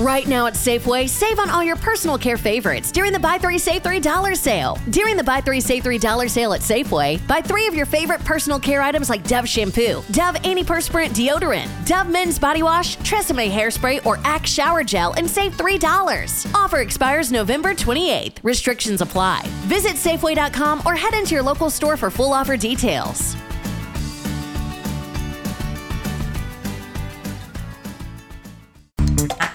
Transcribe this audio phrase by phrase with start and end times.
[0.00, 3.58] Right now at Safeway, save on all your personal care favorites during the Buy 3
[3.58, 4.78] Save $3 sale.
[4.88, 8.58] During the Buy 3 Save $3 sale at Safeway, buy three of your favorite personal
[8.58, 14.18] care items like Dove shampoo, Dove antiperspirant deodorant, Dove men's body wash, Tresemme hairspray, or
[14.24, 16.54] Axe shower gel and save $3.
[16.54, 18.38] Offer expires November 28th.
[18.42, 19.42] Restrictions apply.
[19.66, 23.36] Visit Safeway.com or head into your local store for full offer details.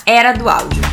[0.08, 0.84] Era do áudio.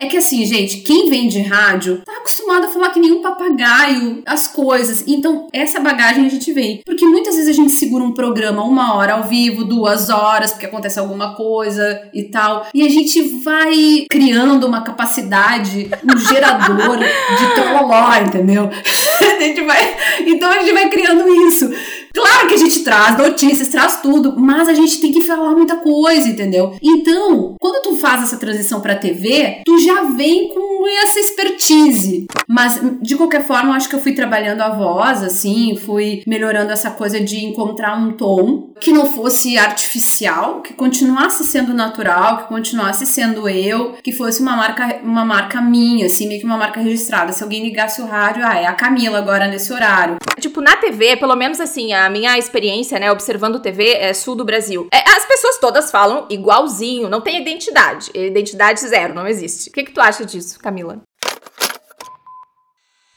[0.00, 3.22] É que assim, gente, quem vem de rádio tá acostumado a falar que nem um
[3.22, 5.04] papagaio as coisas.
[5.06, 6.82] Então, essa bagagem a gente vem.
[6.84, 10.66] Porque muitas vezes a gente segura um programa uma hora ao vivo, duas horas, porque
[10.66, 12.66] acontece alguma coisa e tal.
[12.74, 18.68] E a gente vai criando uma capacidade, um gerador de trololó, entendeu?
[18.74, 19.96] a gente vai.
[20.26, 21.70] Então a gente vai criando isso.
[22.14, 25.76] Claro que a gente traz notícias, traz tudo, mas a gente tem que falar muita
[25.76, 26.76] coisa, entendeu?
[26.80, 32.26] Então, quando tu faz essa transição pra TV, tu já vem com essa expertise.
[32.48, 36.90] Mas, de qualquer forma, acho que eu fui trabalhando a voz, assim, fui melhorando essa
[36.90, 43.06] coisa de encontrar um tom que não fosse artificial, que continuasse sendo natural, que continuasse
[43.06, 47.32] sendo eu, que fosse uma marca, uma marca minha, assim, meio que uma marca registrada.
[47.32, 50.16] Se alguém ligasse o rádio, ah, é a Camila agora nesse horário.
[50.38, 54.44] Tipo, na TV, pelo menos assim, a minha experiência, né, observando TV é sul do
[54.44, 54.88] Brasil.
[54.92, 58.10] É, as pessoas todas falam igualzinho, não tem identidade.
[58.14, 59.70] Identidade zero, não existe.
[59.70, 61.00] O que, que tu acha disso, Camila?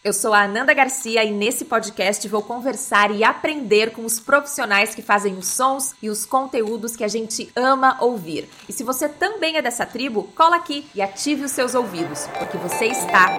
[0.08, 4.96] Eu sou a Ananda Garcia e nesse podcast vou conversar e aprender com os profissionais
[4.96, 8.48] que fazem os sons e os conteúdos que a gente ama ouvir.
[8.70, 12.58] E se você também é dessa tribo, cola aqui e ative os seus ouvidos, porque
[12.58, 13.38] você está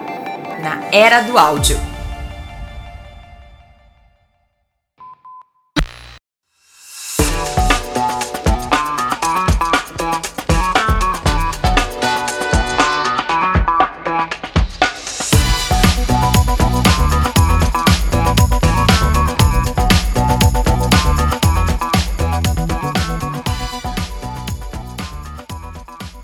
[0.61, 1.98] na Era do Áudio.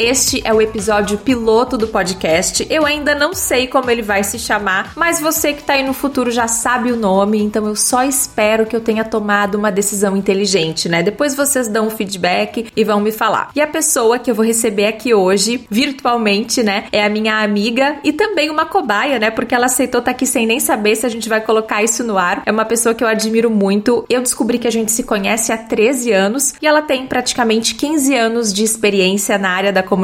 [0.06, 2.68] Este é o episódio piloto do podcast.
[2.70, 5.96] Eu ainda não sei como ele vai se chamar, mas você que tá aí no
[5.96, 10.16] futuro já sabe o nome, então eu só espero que eu tenha tomado uma decisão
[10.16, 11.02] inteligente, né?
[11.02, 13.50] Depois vocês dão um feedback e vão me falar.
[13.56, 17.98] E a pessoa que eu vou receber aqui hoje, virtualmente, né, é a minha amiga
[18.04, 19.32] e também uma cobaia, né?
[19.32, 22.04] Porque ela aceitou estar tá aqui sem nem saber se a gente vai colocar isso
[22.04, 22.44] no ar.
[22.46, 24.06] É uma pessoa que eu admiro muito.
[24.08, 28.16] Eu descobri que a gente se conhece há 13 anos e ela tem praticamente 15
[28.16, 29.95] anos de experiência na área da comunicação,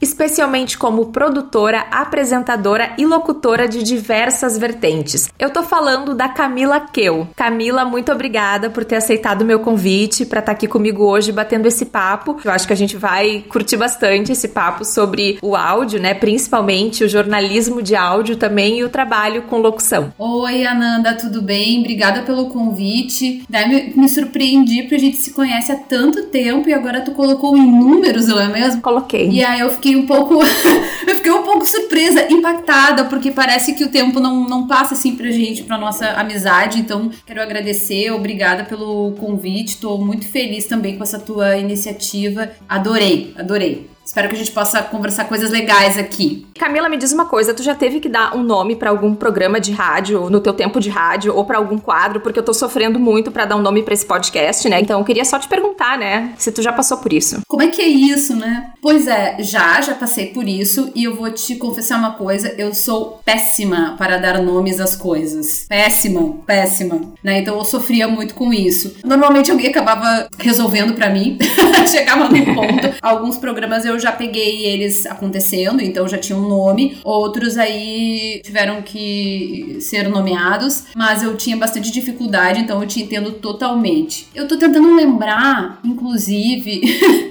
[0.00, 5.28] especialmente como produtora, apresentadora e locutora de diversas vertentes.
[5.38, 7.28] Eu tô falando da Camila Keu.
[7.36, 11.32] Camila, muito obrigada por ter aceitado o meu convite para estar tá aqui comigo hoje
[11.32, 12.38] batendo esse papo.
[12.44, 16.14] Eu acho que a gente vai curtir bastante esse papo sobre o áudio, né?
[16.14, 20.12] Principalmente o jornalismo de áudio também e o trabalho com locução.
[20.18, 21.80] Oi, Ananda, tudo bem?
[21.80, 23.42] Obrigada pelo convite.
[23.48, 27.56] Me, me surpreendi porque a gente se conhece há tanto tempo e agora tu colocou
[27.56, 28.80] em números, não é mesmo?
[29.30, 30.34] E aí eu fiquei um pouco.
[31.06, 35.16] eu fiquei um pouco surpresa, impactada, porque parece que o tempo não, não passa assim
[35.16, 36.78] pra gente, pra nossa amizade.
[36.78, 39.78] Então, quero agradecer, obrigada pelo convite.
[39.78, 42.50] Tô muito feliz também com essa tua iniciativa.
[42.68, 43.97] Adorei, adorei.
[44.08, 46.46] Espero que a gente possa conversar coisas legais aqui.
[46.58, 49.60] Camila, me diz uma coisa, tu já teve que dar um nome para algum programa
[49.60, 52.98] de rádio, no teu tempo de rádio, ou para algum quadro, porque eu tô sofrendo
[52.98, 54.80] muito para dar um nome para esse podcast, né?
[54.80, 57.42] Então eu queria só te perguntar, né, se tu já passou por isso.
[57.46, 58.70] Como é que é isso, né?
[58.80, 62.72] Pois é, já, já passei por isso e eu vou te confessar uma coisa, eu
[62.72, 65.66] sou péssima para dar nomes às coisas.
[65.68, 67.40] Péssima, péssima, né?
[67.40, 68.96] Então eu sofria muito com isso.
[69.04, 71.36] Normalmente alguém acabava resolvendo para mim,
[71.86, 72.94] chegava no ponto.
[73.02, 76.98] Alguns programas eu já peguei eles acontecendo, então já tinha um nome.
[77.04, 83.32] Outros aí tiveram que ser nomeados, mas eu tinha bastante dificuldade, então eu te entendo
[83.32, 84.28] totalmente.
[84.34, 86.82] Eu tô tentando lembrar, inclusive,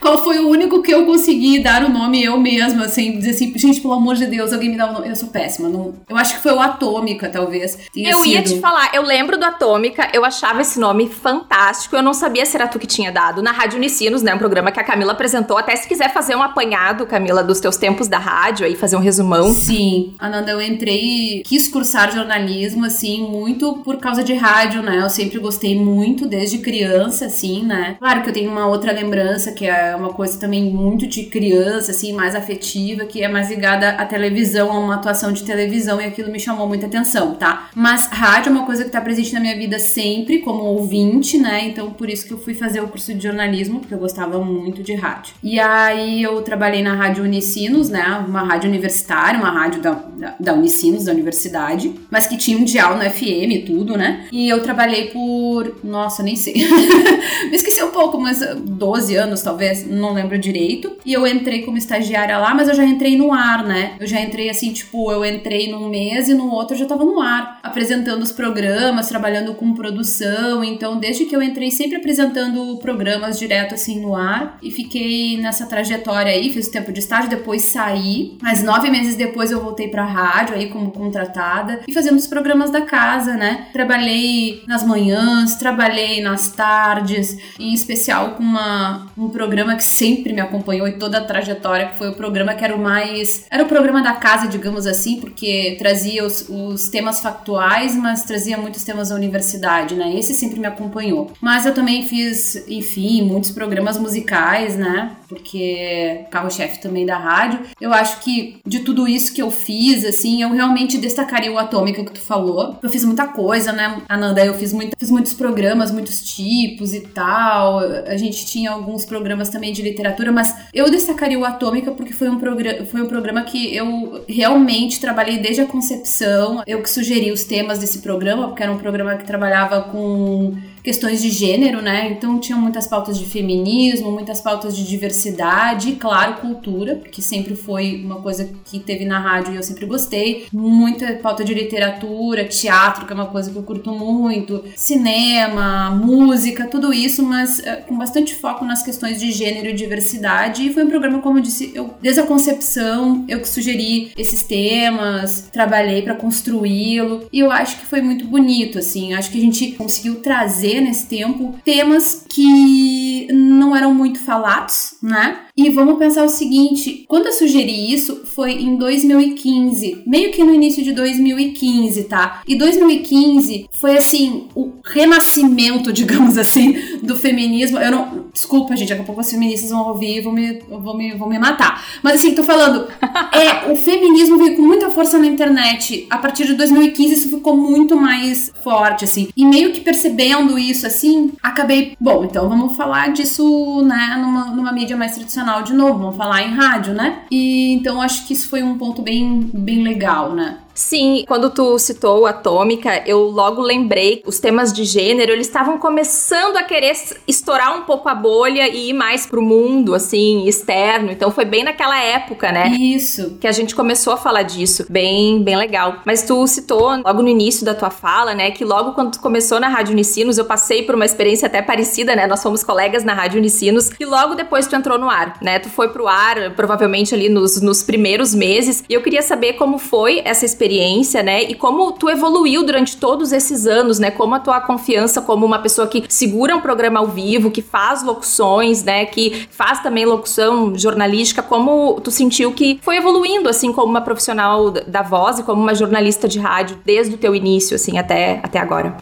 [0.00, 3.52] qual foi o único que eu consegui dar o nome eu mesma, assim, dizer assim,
[3.56, 5.08] gente, pelo amor de Deus, alguém me dá o um nome.
[5.08, 5.68] Eu sou péssima.
[5.68, 5.94] Não...
[6.08, 7.78] Eu acho que foi o Atômica, talvez.
[7.94, 8.26] eu sido.
[8.26, 12.44] ia te falar, eu lembro do Atômica, eu achava esse nome fantástico, eu não sabia
[12.46, 13.42] se era tu que tinha dado.
[13.42, 16.42] Na Rádio Unicinos, né, um programa que a Camila apresentou, até se quiser fazer um
[16.42, 19.52] apanhado, Camila, dos teus tempos da rádio aí, fazer um resumão.
[19.52, 25.00] Sim, Ananda, eu entrei, quis cursar jornalismo, assim, muito por causa de rádio, né?
[25.02, 27.96] Eu sempre gostei muito desde criança, assim, né?
[27.98, 31.90] Claro que eu tenho uma outra lembrança que é uma coisa também muito de criança,
[31.90, 36.04] assim, mais afetiva, que é mais ligada à televisão, a uma atuação de televisão, e
[36.04, 37.68] aquilo me chamou muita atenção, tá?
[37.74, 41.64] Mas rádio é uma coisa que tá presente na minha vida sempre, como ouvinte, né?
[41.64, 44.82] Então por isso que eu fui fazer o curso de jornalismo, porque eu gostava muito
[44.82, 45.34] de rádio.
[45.42, 48.24] E aí eu trabalhei na Rádio Unicinos, né?
[48.26, 52.64] Uma rádio universitária, uma rádio da, da, da Unicinos, da universidade, mas que tinha um
[52.64, 54.26] dial no FM e tudo, né?
[54.30, 55.78] E eu trabalhei por.
[55.82, 56.54] Nossa, nem sei.
[57.50, 59.49] me esqueci um pouco, mas 12 anos talvez,
[59.86, 60.96] não lembro direito.
[61.04, 63.96] E eu entrei como estagiária lá, mas eu já entrei no ar, né?
[63.98, 67.04] Eu já entrei assim, tipo, eu entrei num mês e no outro eu já tava
[67.04, 70.62] no ar, apresentando os programas, trabalhando com produção.
[70.64, 74.58] Então, desde que eu entrei, sempre apresentando programas direto assim no ar.
[74.62, 78.38] E fiquei nessa trajetória aí, fiz o tempo de estágio, depois saí.
[78.42, 82.70] Mas nove meses depois eu voltei pra rádio aí como contratada e fazendo os programas
[82.70, 83.68] da casa, né?
[83.72, 90.40] Trabalhei nas manhãs, trabalhei nas tardes, em especial com uma, um programa que sempre me
[90.42, 93.46] acompanhou em toda a trajetória, que foi o programa que era o mais.
[93.50, 98.58] Era o programa da casa, digamos assim, porque trazia os, os temas factuais, mas trazia
[98.58, 100.14] muitos temas da universidade, né?
[100.14, 101.32] Esse sempre me acompanhou.
[101.40, 105.12] Mas eu também fiz, enfim, muitos programas musicais, né?
[105.30, 107.60] Porque carro-chefe também da rádio.
[107.80, 112.04] Eu acho que de tudo isso que eu fiz, assim, eu realmente destacaria o Atômica
[112.04, 112.76] que tu falou.
[112.82, 114.44] Eu fiz muita coisa, né, Ananda?
[114.44, 117.78] Eu fiz, muito, fiz muitos programas, muitos tipos e tal.
[117.78, 122.28] A gente tinha alguns programas também de literatura, mas eu destacaria o Atômica porque foi
[122.28, 126.62] um, programa, foi um programa que eu realmente trabalhei desde a concepção.
[126.66, 131.20] Eu que sugeri os temas desse programa, porque era um programa que trabalhava com questões
[131.22, 132.10] de gênero, né?
[132.10, 137.54] Então tinha muitas pautas de feminismo, muitas pautas de diversidade e, claro, cultura, que sempre
[137.54, 140.46] foi uma coisa que teve na rádio e eu sempre gostei.
[140.52, 146.66] Muita pauta de literatura, teatro, que é uma coisa que eu curto muito, cinema, música,
[146.66, 150.66] tudo isso, mas é, com bastante foco nas questões de gênero e diversidade.
[150.66, 154.42] E foi um programa, como eu disse, eu, desde a concepção, eu que sugeri esses
[154.42, 159.14] temas, trabalhei para construí-lo e eu acho que foi muito bonito, assim.
[159.14, 165.40] Acho que a gente conseguiu trazer nesse tempo temas que não eram muito falados, né?
[165.56, 170.54] E vamos pensar o seguinte: quando eu sugeri isso foi em 2015, meio que no
[170.54, 172.42] início de 2015, tá?
[172.46, 177.78] E 2015 foi assim o renascimento, digamos assim, do feminismo.
[177.78, 180.96] Eu não, desculpa, gente, daqui a pouco os feministas vão ouvir e vão me, vão
[180.96, 181.84] me, vão me matar.
[182.02, 182.88] Mas assim, tô falando,
[183.32, 186.06] é o feminismo veio com muita força na internet.
[186.08, 189.28] A partir de 2015 isso ficou muito mais forte, assim.
[189.36, 194.72] E meio que percebendo isso, assim, acabei, bom, então vamos falar disso, né, numa, numa
[194.72, 197.22] mídia mais tradicional de novo, vamos falar em rádio, né?
[197.30, 200.58] E então acho que isso foi um ponto bem, bem legal, né?
[200.80, 206.56] Sim, quando tu citou Atômica, eu logo lembrei os temas de gênero, eles estavam começando
[206.56, 206.96] a querer
[207.28, 211.12] estourar um pouco a bolha e ir mais pro mundo, assim, externo.
[211.12, 212.70] Então foi bem naquela época, né?
[212.70, 213.36] Isso.
[213.38, 214.86] Que a gente começou a falar disso.
[214.88, 215.96] Bem, bem legal.
[216.06, 219.60] Mas tu citou logo no início da tua fala, né, que logo quando tu começou
[219.60, 222.26] na Rádio Unicinos, eu passei por uma experiência até parecida, né?
[222.26, 225.58] Nós fomos colegas na Rádio Unicinos e logo depois tu entrou no ar, né?
[225.58, 228.82] Tu foi pro ar provavelmente ali nos, nos primeiros meses.
[228.88, 231.42] E eu queria saber como foi essa experiência experiência, né?
[231.42, 234.10] E como tu evoluiu durante todos esses anos, né?
[234.10, 238.04] Como a tua confiança como uma pessoa que segura um programa ao vivo, que faz
[238.04, 239.04] locuções, né?
[239.04, 244.70] Que faz também locução jornalística, como tu sentiu que foi evoluindo, assim, como uma profissional
[244.70, 248.58] da voz e como uma jornalista de rádio desde o teu início, assim, até, até
[248.60, 248.96] agora?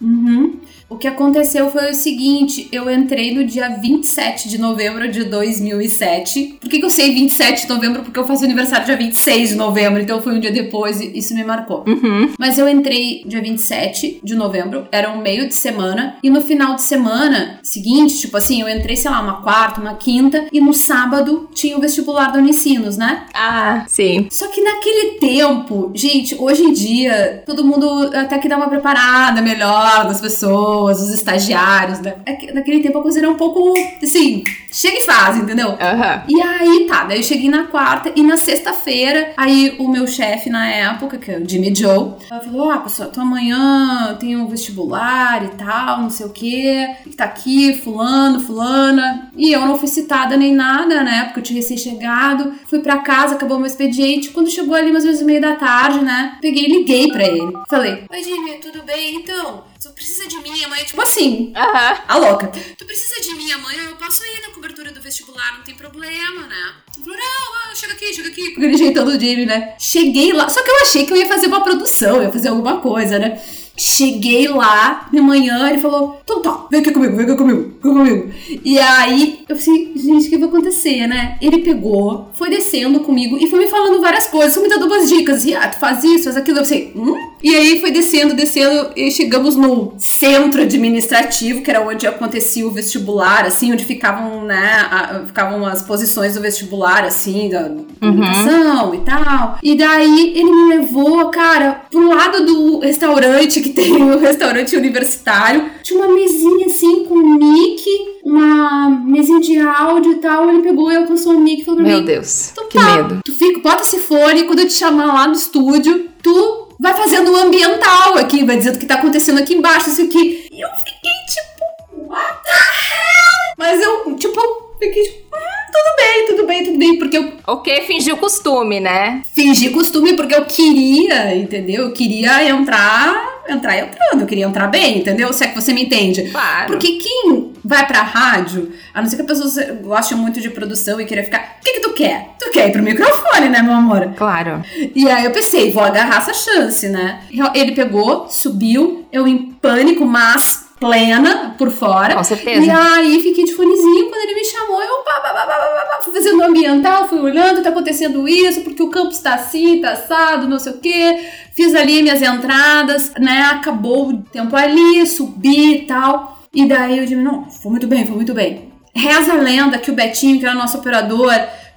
[0.00, 0.60] Uhum.
[0.90, 6.58] O que aconteceu foi o seguinte: eu entrei no dia 27 de novembro de 2007.
[6.60, 8.02] Por que, que eu sei 27 de novembro?
[8.02, 11.32] Porque eu faço aniversário dia 26 de novembro, então foi um dia depois e isso
[11.32, 11.84] me marcou.
[11.86, 12.32] Uhum.
[12.36, 16.74] Mas eu entrei dia 27 de novembro, era um meio de semana, e no final
[16.74, 20.74] de semana seguinte, tipo assim, eu entrei, sei lá, uma quarta, uma quinta, e no
[20.74, 23.26] sábado tinha o vestibular da Unicinos, né?
[23.32, 24.26] Ah, sim.
[24.28, 29.40] Só que naquele tempo, gente, hoje em dia, todo mundo até que dá uma preparada
[29.40, 32.00] melhor das pessoas pessoas, os estagiários.
[32.00, 32.14] Né?
[32.24, 35.70] É naquele tempo a coisa era um pouco assim, chega e faz, entendeu?
[35.70, 36.22] Uhum.
[36.28, 40.48] E aí tá, daí eu cheguei na quarta e na sexta-feira, aí o meu chefe
[40.48, 45.44] na época, que é o Jimmy Joe, falou: Ah, pessoal, então amanhã tem um vestibular
[45.44, 49.30] e tal, não sei o que, que tá aqui, fulano, fulana.
[49.36, 51.24] E eu não fui citada nem nada, né?
[51.24, 52.52] Porque eu tinha recém-chegado.
[52.66, 54.30] Fui pra casa, acabou meu expediente.
[54.30, 56.38] Quando chegou ali mais ou menos meio da tarde, né?
[56.40, 57.52] Peguei e liguei pra ele.
[57.68, 59.16] Falei: Oi, Jimmy, tudo bem?
[59.16, 60.84] Então, tu precisa de mim amanhã?
[60.84, 61.52] Tipo assim, uhum.
[61.56, 62.48] a louca.
[62.48, 63.84] Tu precisa de mim amanhã?
[63.88, 66.74] Eu posso ir na cobertura do vestibular, não tem problema, né?
[66.94, 68.50] Ele falou, não, chega aqui, chega aqui.
[68.50, 69.74] Com aquele jeitão do Jamie, né?
[69.78, 72.80] Cheguei lá, só que eu achei que eu ia fazer uma produção, ia fazer alguma
[72.80, 73.40] coisa, né?
[73.80, 77.94] Cheguei lá de manhã, ele falou: então tá, vem aqui comigo, vem aqui comigo, vem
[77.94, 78.30] comigo.
[78.64, 81.38] E aí eu falei, gente, o que vai acontecer, né?
[81.40, 85.08] Ele pegou, foi descendo comigo e foi me falando várias coisas, foi me dando umas
[85.08, 85.44] dicas.
[85.44, 86.58] E ah, tu faz isso, faz aquilo.
[86.58, 87.14] Eu pensei, hum?
[87.42, 92.70] E aí foi descendo, descendo, e chegamos no centro administrativo, que era onde acontecia o
[92.70, 98.94] vestibular, assim, onde ficavam, né, a, ficavam as posições do vestibular, assim, da comunicação uhum.
[98.94, 99.58] e tal.
[99.62, 105.70] E daí ele me levou, cara, pro lado do restaurante que tem o restaurante universitário.
[105.82, 107.84] Tinha uma mesinha assim com mic,
[108.24, 110.48] uma mesinha de áudio e tal.
[110.48, 112.78] Ele pegou e alcançou o mic e falou pra Meu mim: Meu Deus, então, que
[112.78, 113.20] tá, medo.
[113.24, 117.30] Tu fica, bota esse fone quando eu te chamar lá no estúdio, tu vai fazendo
[117.30, 120.48] o um ambiental aqui, vai dizendo o que tá acontecendo aqui embaixo, isso aqui.
[120.50, 123.54] E eu fiquei tipo, what the hell?
[123.58, 124.40] Mas eu, tipo,
[124.78, 127.32] fiquei tipo, hum, tudo bem, tudo bem, tudo bem, porque eu...
[127.46, 129.22] Ok, fingiu costume, né?
[129.34, 131.84] Fingi costume porque eu queria, entendeu?
[131.84, 135.32] Eu queria entrar, entrar entrando, eu queria entrar bem, entendeu?
[135.32, 136.30] Se é que você me entende.
[136.30, 136.66] Claro.
[136.68, 139.50] Porque quem vai pra rádio, a não ser que a pessoa
[139.82, 142.30] goste muito de produção e queira ficar, o que que tu quer?
[142.38, 144.12] Tu quer ir pro microfone, né, meu amor?
[144.16, 144.62] Claro.
[144.94, 147.20] E aí eu pensei, vou agarrar essa chance, né?
[147.54, 152.14] Ele pegou, subiu, eu em pânico, mas plena por fora.
[152.14, 152.64] Com certeza.
[152.64, 154.82] E aí fiquei de fonezinho quando ele me chamou.
[154.82, 158.82] Eu pá, pá, pá, pá, pá, fui fazendo ambiental, fui olhando, tá acontecendo isso, porque
[158.82, 161.28] o campo está assim, tá assado, não sei o quê.
[161.54, 163.50] Fiz ali minhas entradas, né?
[163.52, 166.38] Acabou o tempo ali, subi e tal.
[166.52, 168.72] E daí eu disse, não, foi muito bem, foi muito bem.
[168.94, 171.32] Reza a lenda que o Betinho, que era o nosso operador,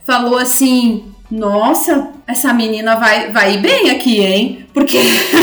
[0.05, 4.65] falou assim: nossa, essa menina vai, vai ir bem aqui, hein?
[4.71, 4.99] Porque,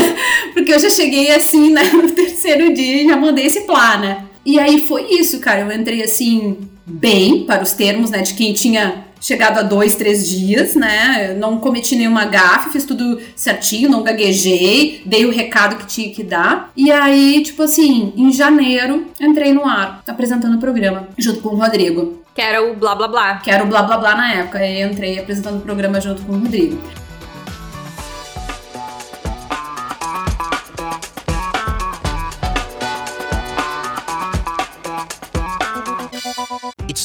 [0.55, 4.25] porque eu já cheguei assim né, no terceiro dia e já mandei esse plá, né?
[4.47, 5.63] E aí foi isso, cara.
[5.63, 10.29] Eu entrei assim, bem, para os termos, né, de quem tinha chegado a dois, três
[10.29, 11.33] dias, né?
[11.33, 16.11] Eu não cometi nenhuma gafe, fiz tudo certinho, não gaguejei, dei o recado que tinha
[16.11, 16.71] que dar.
[16.77, 21.57] E aí, tipo assim, em janeiro, entrei no ar, apresentando o programa, junto com o
[21.57, 22.20] Rodrigo.
[22.35, 23.39] Que era o blá blá blá.
[23.39, 24.59] Que era o blá blá blá na época.
[24.59, 26.81] Aí entrei apresentando o programa junto com o Rodrigo.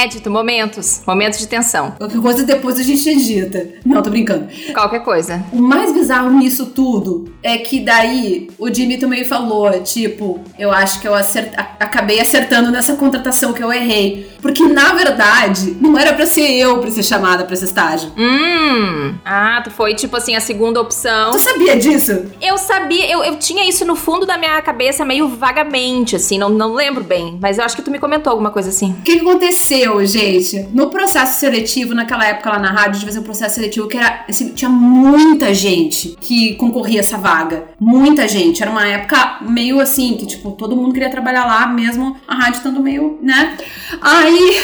[0.00, 1.02] Inédito, momentos.
[1.06, 1.90] Momentos de tensão.
[1.98, 3.68] Qualquer coisa depois a gente edita.
[3.84, 4.48] Não, tô brincando.
[4.72, 5.44] Qualquer coisa.
[5.52, 11.00] O mais bizarro nisso tudo é que daí o Jimmy também falou, tipo, eu acho
[11.00, 11.52] que eu acert...
[11.78, 14.30] acabei acertando nessa contratação que eu errei.
[14.40, 18.10] Porque, na verdade, não era pra ser eu pra ser chamada pra esse estágio.
[18.16, 19.14] Hum.
[19.22, 21.32] Ah, tu foi, tipo assim, a segunda opção.
[21.32, 22.24] Tu sabia disso?
[22.40, 26.48] Eu sabia, eu, eu tinha isso no fundo da minha cabeça meio vagamente, assim, não,
[26.48, 27.38] não lembro bem.
[27.40, 28.92] Mas eu acho que tu me comentou alguma coisa assim.
[29.00, 30.68] O que, que aconteceu, gente?
[30.72, 34.24] No processo seletivo, naquela época lá na rádio, de fazer um processo seletivo que era,
[34.28, 37.64] assim, tinha muita gente que concorria essa vaga.
[37.78, 38.62] Muita gente.
[38.62, 42.58] Era uma época meio assim, que, tipo, todo mundo queria trabalhar lá, mesmo a rádio
[42.58, 43.56] estando meio, né?
[44.00, 44.62] Aí.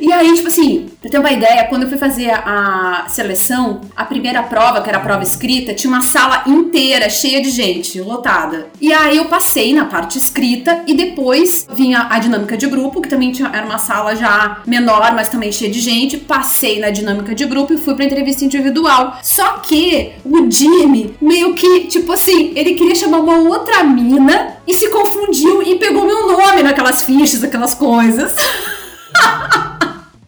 [0.00, 4.06] E aí, tipo assim, pra ter uma ideia, quando eu fui fazer a seleção, a
[4.06, 8.68] primeira prova, que era a prova escrita, tinha uma sala inteira cheia de gente, lotada.
[8.80, 13.08] E aí eu passei na parte escrita e depois vinha a dinâmica de grupo, que
[13.08, 16.16] também tinha, era uma sala já menor, mas também cheia de gente.
[16.16, 19.18] Passei na dinâmica de grupo e fui pra entrevista individual.
[19.22, 24.72] Só que o Jimmy meio que, tipo assim, ele queria chamar uma outra mina e
[24.72, 28.34] se confundiu e pegou meu nome naquelas fichas, aquelas coisas.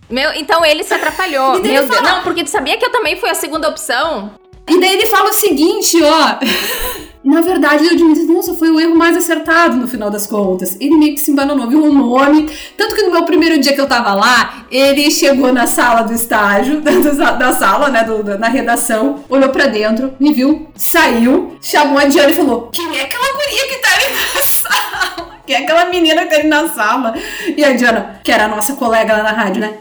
[0.09, 1.53] Meu, então ele se atrapalhou.
[1.61, 2.03] Meu Deus.
[2.03, 4.31] Não, porque tu sabia que eu também fui a segunda opção?
[4.69, 6.39] E daí ele fala o seguinte, ó.
[7.23, 10.77] Na verdade, eu admito, nossa, foi o erro mais acertado no final das contas.
[10.81, 12.49] Ele meio que se embananou, viu o nome.
[12.77, 16.13] Tanto que no meu primeiro dia que eu tava lá, ele chegou na sala do
[16.13, 16.81] estágio,
[17.17, 22.05] da, da sala, né, do, na redação, olhou pra dentro, me viu, saiu, chamou a
[22.05, 25.37] Diana e falou: Quem é aquela guria que tá ali na sala?
[25.45, 27.15] que é aquela menina que tá ali na sala.
[27.57, 29.79] E a Diana, que era a nossa colega lá na rádio, né?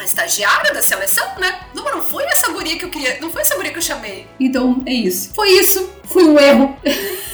[0.00, 1.60] Ué, a estagiária da seleção, né?
[1.74, 4.26] Não, não foi essa guria que eu queria, não foi essa guria que eu chamei.
[4.38, 5.32] Então, é isso.
[5.34, 5.90] Foi isso.
[6.04, 6.76] Foi um erro.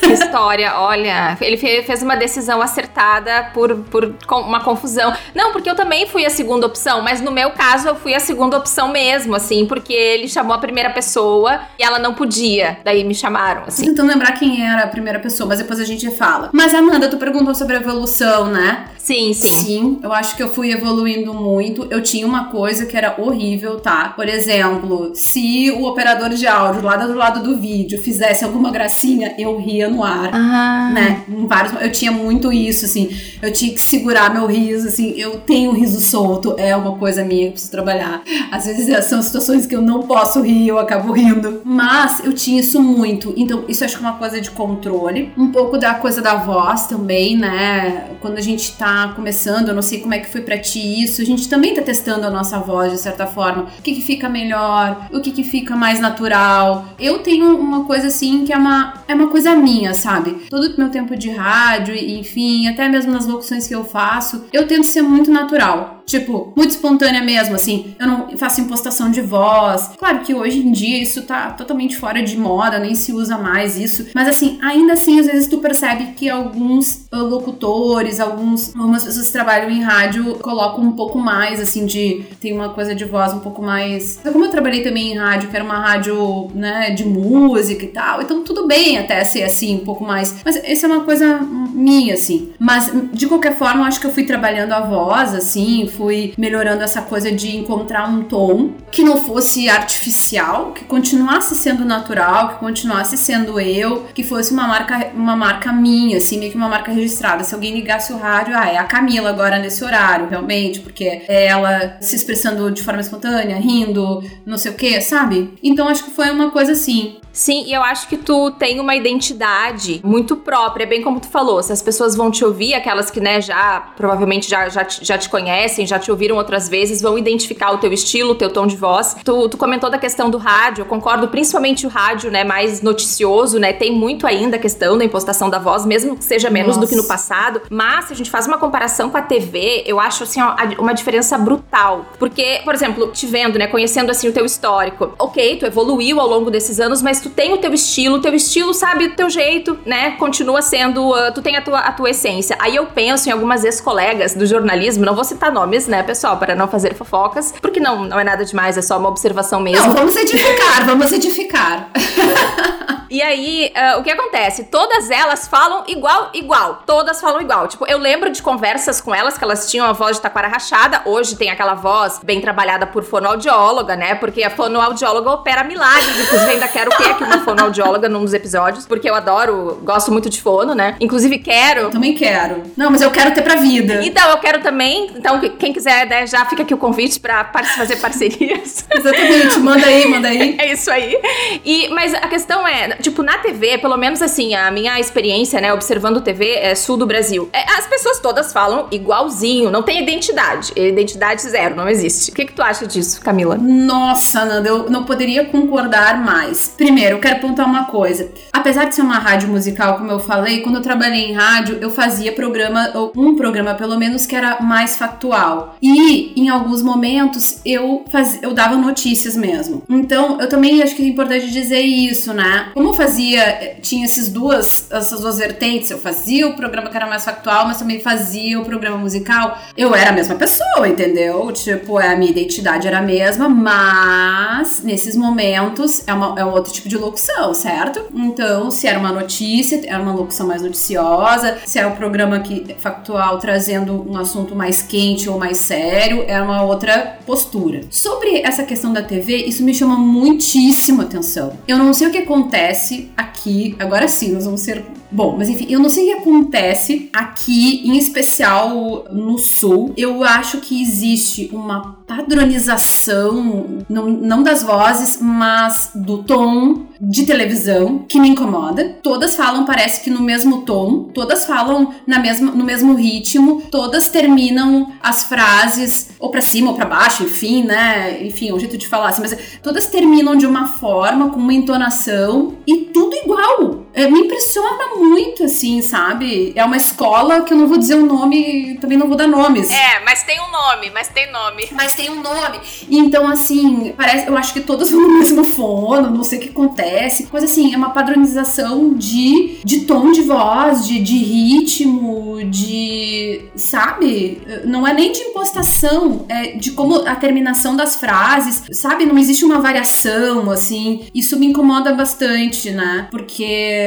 [0.02, 5.14] História, olha, ele fez uma decisão acertada por, por uma confusão.
[5.34, 8.20] Não, porque eu também fui a segunda opção, mas no meu caso eu fui a
[8.20, 12.78] segunda opção mesmo, assim, porque ele chamou a primeira pessoa e ela não podia.
[12.84, 13.86] Daí me chamaram, assim.
[13.86, 16.50] Tentando lembrar quem era a primeira pessoa, mas depois a gente fala.
[16.52, 18.90] Mas Amanda, tu perguntou sobre a evolução, né?
[18.98, 19.48] Sim, sim.
[19.48, 21.86] Sim, eu acho que eu fui evoluindo muito.
[21.90, 22.55] Eu tinha uma coisa
[22.86, 24.10] que era horrível, tá?
[24.10, 28.70] Por exemplo, se o operador de áudio lá do lado do vídeo fizesse alguma uma
[28.72, 30.90] gracinha, eu ria no ar, ah.
[30.92, 31.24] né?
[31.46, 33.08] Vários, eu tinha muito isso, assim.
[33.40, 35.14] Eu tinha que segurar meu riso, assim.
[35.16, 38.22] Eu tenho riso solto, é uma coisa minha que eu preciso trabalhar.
[38.50, 41.62] Às vezes são situações que eu não posso rir, eu acabo rindo.
[41.64, 43.32] Mas eu tinha isso muito.
[43.36, 45.32] Então, isso acho que é uma coisa de controle.
[45.36, 48.10] Um pouco da coisa da voz também, né?
[48.20, 51.22] Quando a gente tá começando, eu não sei como é que foi pra ti isso.
[51.22, 53.64] A gente também tá testando a nossa voz, de certa forma.
[53.78, 55.08] O que que fica melhor?
[55.12, 56.86] O que que fica mais natural?
[56.98, 60.46] Eu tenho uma coisa assim que é uma, é uma coisa minha, sabe?
[60.48, 64.66] Todo o meu tempo de rádio, enfim, até mesmo nas locuções que eu faço, eu
[64.66, 65.96] tento ser muito natural.
[66.06, 67.96] Tipo, muito espontânea mesmo, assim.
[67.98, 69.90] Eu não faço impostação de voz.
[69.98, 73.76] Claro que hoje em dia isso tá totalmente fora de moda, nem se usa mais
[73.76, 74.06] isso.
[74.14, 79.26] Mas assim, ainda assim, às vezes tu percebe que alguns uh, locutores, alguns, algumas pessoas
[79.26, 82.24] que trabalham em rádio colocam um pouco mais, assim, de.
[82.40, 84.20] Tem uma coisa de voz um pouco mais.
[84.22, 88.22] Como eu trabalhei também em rádio, que era uma rádio, né, de música e tal.
[88.22, 90.36] Então tudo bem até ser assim, um pouco mais.
[90.44, 92.52] Mas isso é uma coisa minha, assim.
[92.58, 97.02] Mas de qualquer forma, acho que eu fui trabalhando a voz, assim, fui melhorando essa
[97.02, 103.16] coisa de encontrar um tom que não fosse artificial, que continuasse sendo natural, que continuasse
[103.16, 107.44] sendo eu, que fosse uma marca, uma marca minha, assim, meio que uma marca registrada.
[107.44, 111.96] Se alguém ligasse o rádio, ah, é a Camila agora nesse horário, realmente, porque ela
[112.00, 115.54] se expressando de forma espontânea, rindo, não sei o que, sabe?
[115.62, 117.16] Então acho que foi uma coisa assim.
[117.36, 121.62] Sim, e eu acho que tu tem uma identidade muito própria, bem como tu falou.
[121.62, 125.28] Se as pessoas vão te ouvir, aquelas que, né, já provavelmente já, já, já te
[125.28, 128.74] conhecem, já te ouviram outras vezes, vão identificar o teu estilo, o teu tom de
[128.74, 129.14] voz.
[129.22, 133.58] Tu, tu comentou da questão do rádio, eu concordo, principalmente o rádio, né, mais noticioso,
[133.58, 136.80] né, tem muito ainda a questão da impostação da voz, mesmo que seja menos Nossa.
[136.80, 137.60] do que no passado.
[137.68, 140.40] Mas se a gente faz uma comparação com a TV, eu acho, assim,
[140.78, 142.06] uma diferença brutal.
[142.18, 146.26] Porque, por exemplo, te vendo, né, conhecendo, assim, o teu histórico, ok, tu evoluiu ao
[146.26, 149.28] longo desses anos, mas tu tem o teu estilo, o teu estilo sabe o teu
[149.28, 150.12] jeito, né?
[150.12, 152.56] Continua sendo, uh, tu tem a tua, a tua essência.
[152.60, 156.54] Aí eu penso em algumas ex-colegas do jornalismo, não vou citar nomes, né, pessoal, para
[156.54, 159.86] não fazer fofocas, porque não, não é nada demais, é só uma observação mesmo.
[159.88, 161.90] Não, vamos edificar, vamos edificar.
[163.08, 164.64] E aí, uh, o que acontece?
[164.64, 166.82] Todas elas falam igual, igual.
[166.84, 167.68] Todas falam igual.
[167.68, 171.02] Tipo, eu lembro de conversas com elas que elas tinham a voz de taquara rachada.
[171.04, 174.16] Hoje tem aquela voz bem trabalhada por fonoaudióloga, né?
[174.16, 176.18] Porque a fonoaudióloga opera milagres.
[176.18, 180.28] Inclusive, ainda quero ter aqui uma fonoaudióloga num dos episódios, porque eu adoro, gosto muito
[180.28, 180.96] de fono, né?
[181.00, 181.80] Inclusive, quero.
[181.82, 182.62] Eu também quero.
[182.76, 184.00] Não, mas eu quero ter pra vida.
[184.04, 185.10] Então, eu quero também.
[185.16, 188.86] Então, quem quiser, né, já fica aqui o convite pra fazer parcerias.
[188.90, 189.58] Exatamente.
[189.58, 190.56] Manda aí, manda aí.
[190.66, 191.18] É isso aí.
[191.64, 195.72] E, mas a questão é, tipo, na TV, pelo menos assim, a minha experiência, né,
[195.72, 200.72] observando TV é sul do Brasil, é, as pessoas todas falam igualzinho, não tem identidade.
[200.76, 202.30] Identidade zero, não existe.
[202.30, 203.56] O que, que tu acha disso, Camila?
[203.56, 206.74] Nossa, Nanda, eu não poderia concordar mais.
[206.76, 208.30] Primeiro, eu quero pontuar uma coisa.
[208.52, 211.90] Apesar de ser uma rádio musical, como eu falei, quando eu trabalhei em rádio, eu
[211.90, 215.76] fazia programa, um programa pelo menos, que era mais factual.
[215.80, 219.82] E em alguns momentos eu, faz, eu dava notícias mesmo.
[219.88, 222.70] Então, eu também acho que é importante dizer isso, né?
[222.74, 227.06] Como eu fazia, tinha esses duas, essas duas vertentes, eu fazia o programa que era
[227.06, 231.50] mais factual, mas também fazia o programa musical, eu era a mesma pessoa, entendeu?
[231.52, 236.72] Tipo, a minha identidade era a mesma, mas nesses momentos é, uma, é um outro
[236.72, 238.04] tipo de locução, certo?
[238.14, 242.74] Então, se era uma notícia, era uma locução mais noticiosa, se era um programa que
[242.78, 247.80] factual trazendo um assunto mais quente ou mais sério, era uma outra postura.
[247.90, 251.52] Sobre essa questão da TV, isso me chama muitíssima atenção.
[251.66, 255.66] Eu não sei o que acontece aqui, agora sim, nós vamos ser Bom, mas enfim,
[255.68, 259.92] eu não sei o que acontece aqui, em especial no sul.
[259.96, 268.04] Eu acho que existe uma padronização, não, não das vozes, mas do tom de televisão
[268.08, 268.96] que me incomoda.
[269.02, 274.08] Todas falam, parece que no mesmo tom, todas falam na mesma, no mesmo ritmo, todas
[274.08, 278.24] terminam as frases ou para cima ou para baixo, enfim, né?
[278.24, 281.52] Enfim, é um jeito de falar assim, mas todas terminam de uma forma, com uma
[281.52, 283.85] entonação e tudo igual.
[283.96, 286.52] É, me impressiona muito, assim, sabe?
[286.54, 289.26] É uma escola que eu não vou dizer o um nome, também não vou dar
[289.26, 289.70] nomes.
[289.70, 291.66] É, mas tem um nome, mas tem nome.
[291.72, 292.60] Mas tem um nome.
[292.90, 296.50] Então, assim, parece, eu acho que todas vão no mesmo fono, não sei o que
[296.50, 297.26] acontece.
[297.28, 303.46] Coisa assim, é uma padronização de, de tom de voz, de, de ritmo, de.
[303.54, 304.42] Sabe?
[304.66, 309.06] Não é nem de impostação, é de como a terminação das frases, sabe?
[309.06, 311.06] Não existe uma variação, assim.
[311.14, 313.08] Isso me incomoda bastante, né?
[313.10, 313.85] Porque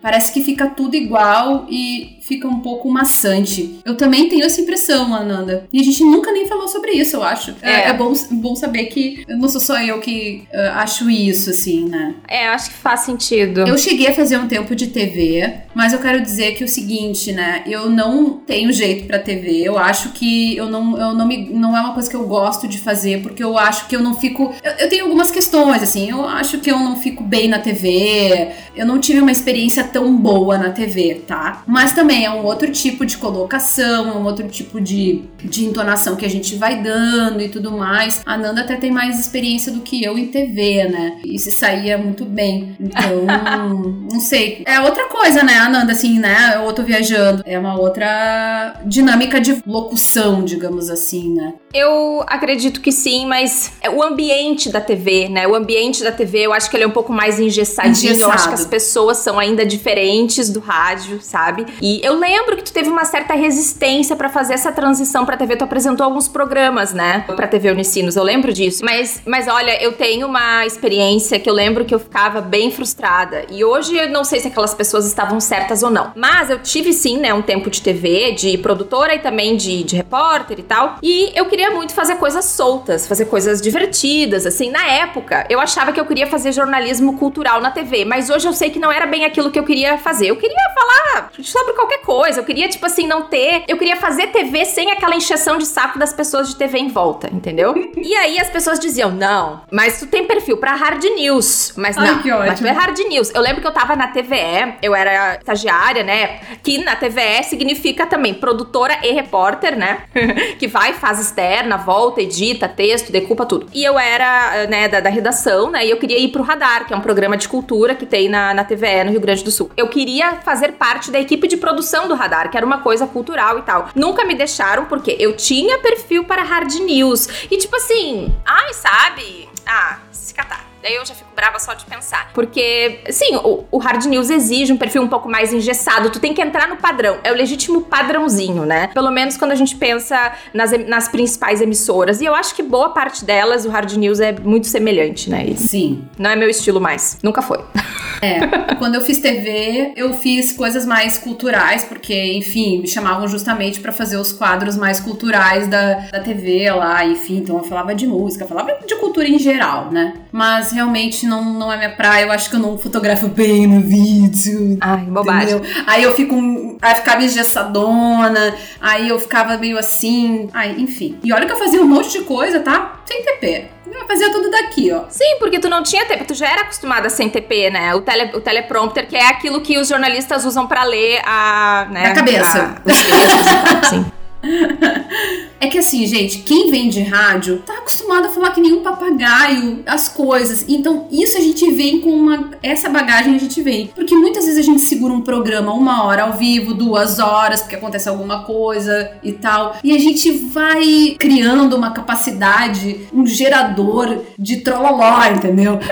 [0.00, 3.78] parece que fica tudo igual e fica um pouco maçante.
[3.84, 5.66] Eu também tenho essa impressão, Ananda.
[5.72, 7.54] E a gente nunca nem falou sobre isso, eu acho.
[7.62, 11.50] É, é, é bom, bom saber que não sou só eu que uh, acho isso,
[11.50, 12.14] assim, né?
[12.26, 13.60] É, acho que faz sentido.
[13.60, 17.32] Eu cheguei a fazer um tempo de TV, mas eu quero dizer que o seguinte,
[17.32, 17.62] né?
[17.64, 19.62] Eu não tenho jeito para TV.
[19.62, 22.66] Eu acho que eu não, eu não, me, não é uma coisa que eu gosto
[22.66, 24.52] de fazer, porque eu acho que eu não fico.
[24.64, 26.10] Eu, eu tenho algumas questões, assim.
[26.10, 28.48] Eu acho que eu não fico bem na TV.
[28.74, 31.62] Eu não tive uma experiência tão boa na TV, tá?
[31.66, 35.66] Mas também também é um outro tipo de colocação, é um outro tipo de, de
[35.66, 38.22] entonação que a gente vai dando e tudo mais.
[38.24, 41.20] A Nanda até tem mais experiência do que eu em TV, né?
[41.24, 42.74] E se saía muito bem.
[42.80, 43.26] Então,
[44.10, 44.62] não sei.
[44.66, 46.54] É outra coisa, né, Ananda, assim, né?
[46.56, 47.42] Eu tô viajando.
[47.44, 51.54] É uma outra dinâmica de locução, digamos assim, né?
[51.76, 55.46] Eu acredito que sim, mas é o ambiente da TV, né?
[55.46, 58.12] O ambiente da TV, eu acho que ele é um pouco mais engessadinho.
[58.12, 58.30] Engessado.
[58.30, 61.66] Eu acho que as pessoas são ainda diferentes do rádio, sabe?
[61.82, 65.54] E eu lembro que tu teve uma certa resistência para fazer essa transição pra TV.
[65.54, 67.26] Tu apresentou alguns programas, né?
[67.36, 68.82] Pra TV Unicinos, eu lembro disso.
[68.82, 73.44] Mas, mas olha, eu tenho uma experiência que eu lembro que eu ficava bem frustrada.
[73.50, 76.12] E hoje eu não sei se aquelas pessoas estavam certas ou não.
[76.16, 79.94] Mas eu tive sim, né, um tempo de TV, de produtora e também de, de
[79.94, 80.96] repórter e tal.
[81.02, 84.70] E eu queria muito fazer coisas soltas, fazer coisas divertidas, assim.
[84.70, 88.52] Na época, eu achava que eu queria fazer jornalismo cultural na TV, mas hoje eu
[88.52, 90.28] sei que não era bem aquilo que eu queria fazer.
[90.28, 92.40] Eu queria falar sobre qualquer coisa.
[92.40, 93.64] Eu queria, tipo assim, não ter.
[93.68, 97.28] Eu queria fazer TV sem aquela encheção de saco das pessoas de TV em volta,
[97.32, 97.74] entendeu?
[97.96, 101.72] e aí as pessoas diziam: não, mas tu tem perfil pra hard news.
[101.76, 102.46] Mas não, que ótimo.
[102.46, 103.30] mas tu é hard news.
[103.34, 106.40] Eu lembro que eu tava na TVE, eu era estagiária, né?
[106.62, 110.02] Que na TVE significa também produtora e repórter, né?
[110.58, 113.68] que vai, faz externa, volta, edita, texto, decupa tudo.
[113.72, 115.86] E eu era, né, da, da redação, né?
[115.86, 118.52] E eu queria ir pro Radar, que é um programa de cultura que tem na,
[118.52, 119.70] na TVE no Rio Grande do Sul.
[119.76, 123.58] Eu queria fazer parte da equipe de produção do radar, que era uma coisa cultural
[123.58, 123.88] e tal.
[123.94, 127.28] Nunca me deixaram porque eu tinha perfil para hard news.
[127.50, 129.48] E tipo assim, ai, sabe?
[129.66, 130.65] Ah, se catar.
[130.86, 132.30] Daí eu já fico brava só de pensar.
[132.32, 136.10] Porque, sim, o, o, hard news exige um perfil um pouco mais engessado.
[136.10, 137.18] Tu tem que entrar no padrão.
[137.24, 138.86] É o legítimo padrãozinho, né?
[138.94, 142.20] Pelo menos quando a gente pensa nas, nas principais emissoras.
[142.20, 145.44] E eu acho que boa parte delas, o hard news é muito semelhante, né?
[145.44, 146.06] E sim.
[146.16, 147.18] Não é meu estilo mais.
[147.20, 147.58] Nunca foi.
[148.22, 148.74] É.
[148.76, 153.92] Quando eu fiz TV, eu fiz coisas mais culturais, porque, enfim, me chamavam justamente para
[153.92, 157.38] fazer os quadros mais culturais da, da TV lá, enfim.
[157.38, 160.14] Então eu falava de música, falava de cultura em geral, né?
[160.32, 162.24] Mas realmente não, não é minha praia.
[162.24, 164.78] Eu acho que eu não fotografo bem no vídeo.
[164.80, 165.56] Ai, bobagem.
[165.56, 165.84] Entendeu?
[165.86, 166.34] Aí eu fico.
[166.82, 168.54] Aí eu ficava engessadona.
[168.80, 170.48] Aí eu ficava meio assim.
[170.52, 171.16] Ai, enfim.
[171.22, 173.00] E olha que eu fazia um monte de coisa, tá?
[173.06, 173.75] Sem TP.
[173.90, 175.04] Eu fazia tudo daqui, ó.
[175.08, 177.94] Sim, porque tu não tinha TP, tu já era acostumada sem TP, né?
[177.94, 181.86] O, tele, o teleprompter, que é aquilo que os jornalistas usam para ler a.
[181.90, 182.74] Né, a cabeça.
[182.76, 184.12] A, os textos, sim.
[185.58, 188.82] É que assim, gente, quem vem de rádio tá acostumado a falar que nem um
[188.82, 190.66] papagaio as coisas.
[190.68, 192.50] Então, isso a gente vem com uma.
[192.62, 193.86] Essa bagagem a gente vem.
[193.94, 197.74] Porque muitas vezes a gente segura um programa uma hora ao vivo, duas horas, porque
[197.74, 199.76] acontece alguma coisa e tal.
[199.82, 205.80] E a gente vai criando uma capacidade, um gerador de trololó, entendeu?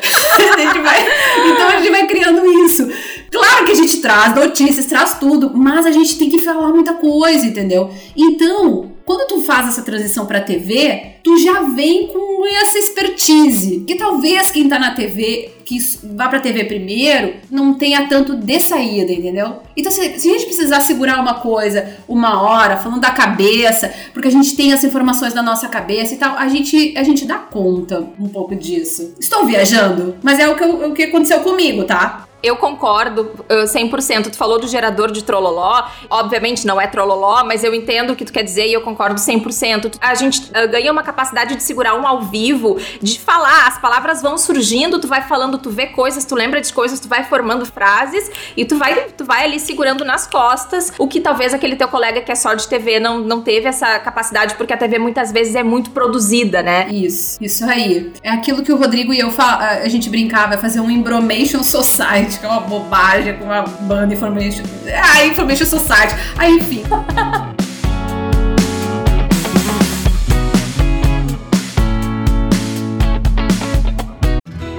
[1.67, 2.87] a gente vai criando isso.
[3.31, 6.95] Claro que a gente traz notícias, traz tudo, mas a gente tem que falar muita
[6.95, 7.91] coisa, entendeu?
[8.17, 13.85] Então, quando tu faz essa transição para TV, tu já vem com essa expertise.
[13.87, 15.79] E talvez quem tá na TV, que
[16.15, 19.57] vá pra TV primeiro, não tenha tanto de saída, entendeu?
[19.77, 24.29] Então, se, se a gente precisar segurar uma coisa uma hora, falando da cabeça, porque
[24.29, 27.39] a gente tem as informações na nossa cabeça e tal, a gente, a gente dá
[27.39, 29.15] conta um pouco disso.
[29.19, 32.24] Estou viajando, mas é o que, o que aconteceu comigo, tá?
[32.45, 34.31] Eu concordo 100%.
[34.31, 35.85] Tu falou do gerador de trololó.
[36.11, 39.21] Obviamente não é trololó, mas eu entendo o que tu quer dizer e eu concordo
[39.21, 39.97] 100%.
[40.01, 43.67] A gente uh, ganha uma capacidade de segurar um ao vivo, de falar.
[43.67, 47.09] As palavras vão surgindo, tu vai falando, tu vê coisas, tu lembra de coisas, tu
[47.09, 51.55] vai formando frases e tu vai, tu vai ali segurando nas costas o que talvez
[51.55, 54.77] aquele teu colega que é só de TV não, não teve essa capacidade, porque a
[54.77, 56.89] TV muitas vezes é muito produzida, né?
[56.91, 58.13] Isso, isso aí.
[58.23, 62.47] É aquilo que o Rodrigo e eu a gente brincava, fazer um embromation society Que
[62.47, 64.65] é uma bobagem com uma banda Information.
[64.93, 66.15] Ah, Information Society.
[66.43, 66.85] Enfim.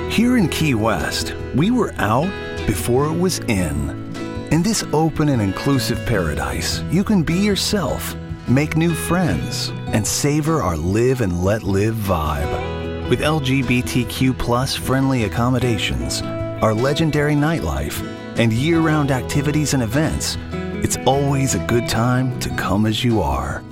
[0.10, 2.32] Here in Key West, we were out
[2.66, 4.06] before it was in.
[4.52, 8.16] In this open and inclusive paradise, you can be yourself,
[8.48, 13.10] make new friends, and savor our live and let live vibe.
[13.10, 16.22] With LGBTQ friendly accommodations,
[16.66, 18.02] our legendary nightlife,
[18.40, 20.36] and year round activities and events,
[20.84, 23.64] it's always a good time to come as you are.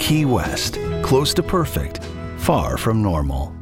[0.00, 2.02] Key West, close to perfect,
[2.38, 3.54] far from normal.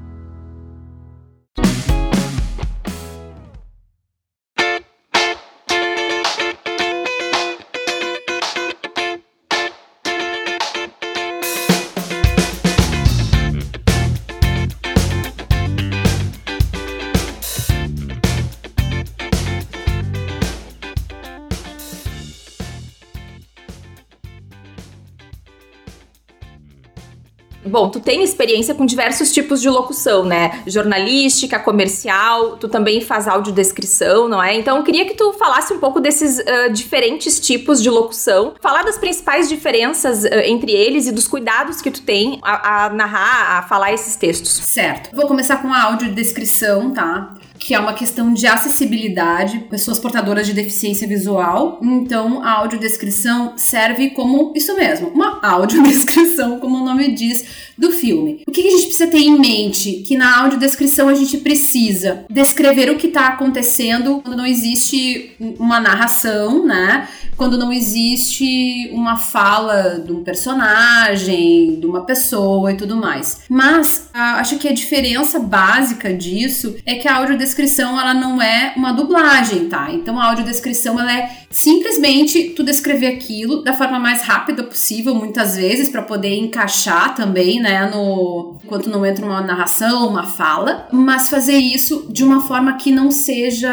[28.41, 30.63] Experiência com diversos tipos de locução, né?
[30.67, 34.57] Jornalística, comercial, tu também faz audiodescrição, não é?
[34.57, 38.83] Então eu queria que tu falasse um pouco desses uh, diferentes tipos de locução, falar
[38.83, 43.59] das principais diferenças uh, entre eles e dos cuidados que tu tem a, a narrar,
[43.59, 44.53] a falar esses textos.
[44.65, 45.15] Certo.
[45.15, 47.35] Vou começar com a audiodescrição, tá?
[47.61, 51.79] Que é uma questão de acessibilidade, pessoas portadoras de deficiência visual.
[51.83, 57.45] Então, a audiodescrição serve como isso mesmo, uma audiodescrição, como o nome diz,
[57.77, 58.43] do filme.
[58.47, 60.03] O que a gente precisa ter em mente?
[60.07, 65.81] Que na audiodescrição a gente precisa descrever o que está acontecendo quando não existe uma
[65.81, 67.09] narração, né?
[67.37, 73.41] Quando não existe uma fala de um personagem, de uma pessoa e tudo mais.
[73.49, 77.50] Mas acho que a diferença básica disso é que a audiodescrição
[77.99, 79.89] ela não é uma dublagem, tá?
[79.91, 85.57] Então a audiodescrição ela é simplesmente tu descrever aquilo da forma mais rápida possível, muitas
[85.57, 91.29] vezes, para poder encaixar também, né, no enquanto não entra uma narração, uma fala, mas
[91.29, 93.71] fazer isso de uma forma que não seja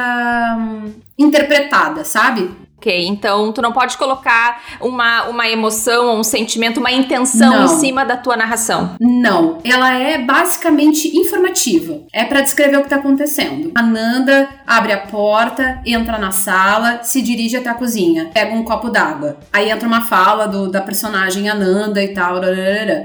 [0.58, 2.50] hum, interpretada, sabe?
[2.88, 7.66] Ok, então tu não pode colocar uma, uma emoção, um sentimento, uma intenção não.
[7.66, 8.96] em cima da tua narração.
[8.98, 12.00] Não, ela é basicamente informativa.
[12.14, 13.74] É para descrever o que tá acontecendo.
[13.76, 18.64] A Nanda abre a porta, entra na sala, se dirige até a cozinha, pega um
[18.64, 19.38] copo d'água.
[19.52, 22.38] Aí entra uma fala do, da personagem Ananda e tal.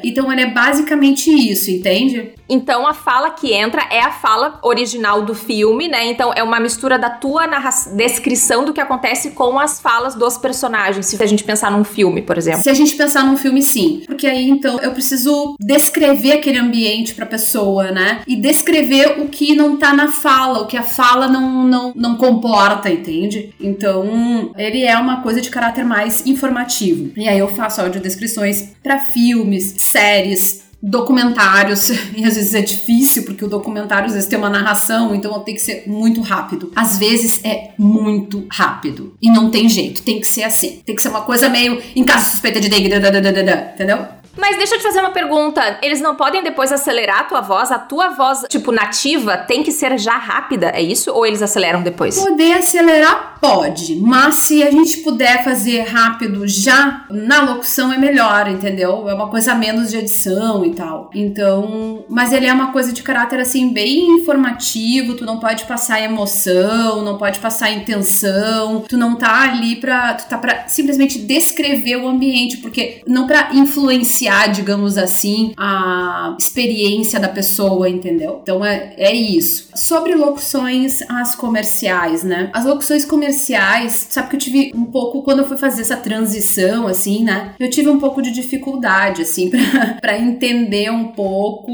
[0.05, 2.35] Então ele é basicamente isso, entende?
[2.49, 6.05] Então a fala que entra é a fala original do filme, né?
[6.05, 7.49] Então é uma mistura da tua
[7.97, 12.21] descrição do que acontece com as falas dos personagens, se a gente pensar num filme,
[12.21, 12.63] por exemplo.
[12.63, 14.03] Se a gente pensar num filme, sim.
[14.07, 18.23] Porque aí então eu preciso descrever aquele ambiente pra pessoa, né?
[18.27, 22.17] E descrever o que não tá na fala, o que a fala não, não, não
[22.17, 23.55] comporta, entende?
[23.61, 27.13] Então ele é uma coisa de caráter mais informativo.
[27.17, 33.45] E aí eu faço audiodescrições para filmes, séries, documentários, e às vezes é difícil, porque
[33.45, 36.73] o documentário às vezes tem uma narração, então tem que ser muito rápido.
[36.75, 39.15] Às vezes é muito rápido.
[39.23, 40.81] E não tem jeito, tem que ser assim.
[40.85, 44.22] Tem que ser uma coisa meio em caso suspeita de dengue, entendeu?
[44.37, 45.79] Mas deixa eu te fazer uma pergunta.
[45.83, 47.71] Eles não podem depois acelerar a tua voz?
[47.71, 51.11] A tua voz, tipo, nativa, tem que ser já rápida, é isso?
[51.13, 52.19] Ou eles aceleram depois?
[52.19, 58.49] Poder acelerar pode, mas se a gente puder fazer rápido já na locução é melhor,
[58.49, 59.09] entendeu?
[59.09, 61.11] É uma coisa menos de edição e tal.
[61.13, 66.01] Então, mas ele é uma coisa de caráter assim bem informativo, tu não pode passar
[66.01, 71.97] emoção, não pode passar intenção, tu não tá ali pra, tu tá pra simplesmente descrever
[71.97, 78.41] o ambiente, porque não pra influenciar influenciar, digamos assim, a experiência da pessoa, entendeu?
[78.43, 79.69] Então é, é isso.
[79.75, 82.51] Sobre locuções as comerciais, né?
[82.53, 86.87] As locuções comerciais, sabe que eu tive um pouco, quando eu fui fazer essa transição,
[86.87, 87.55] assim, né?
[87.59, 89.51] Eu tive um pouco de dificuldade, assim,
[90.01, 91.73] pra entender um pouco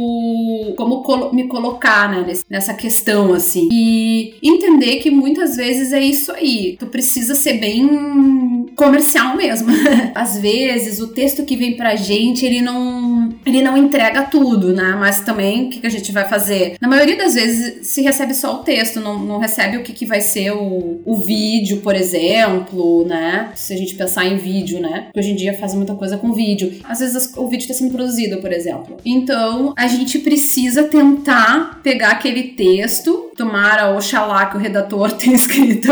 [0.77, 2.25] como colo me colocar, né?
[2.49, 3.69] Nessa questão, assim.
[3.71, 6.77] E entender que muitas vezes é isso aí.
[6.79, 9.69] Tu precisa ser bem comercial mesmo.
[10.15, 14.97] Às vezes, o texto que vem pra gente ele não, ele não entrega tudo, né?
[14.99, 16.77] Mas também, o que, que a gente vai fazer?
[16.81, 20.07] Na maioria das vezes, se recebe só o texto, não, não recebe o que, que
[20.07, 23.51] vai ser o, o vídeo, por exemplo, né?
[23.55, 25.05] Se a gente pensar em vídeo, né?
[25.07, 26.81] Porque hoje em dia faz muita coisa com vídeo.
[26.85, 28.97] Às vezes o vídeo está sendo produzido, por exemplo.
[29.05, 35.88] Então, a gente precisa tentar pegar aquele texto tomara, oxalá que o redator tenha escrito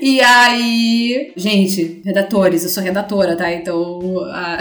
[0.00, 3.52] e aí, gente, redatores, eu sou redatora, tá?
[3.52, 4.00] Então
[4.32, 4.58] a,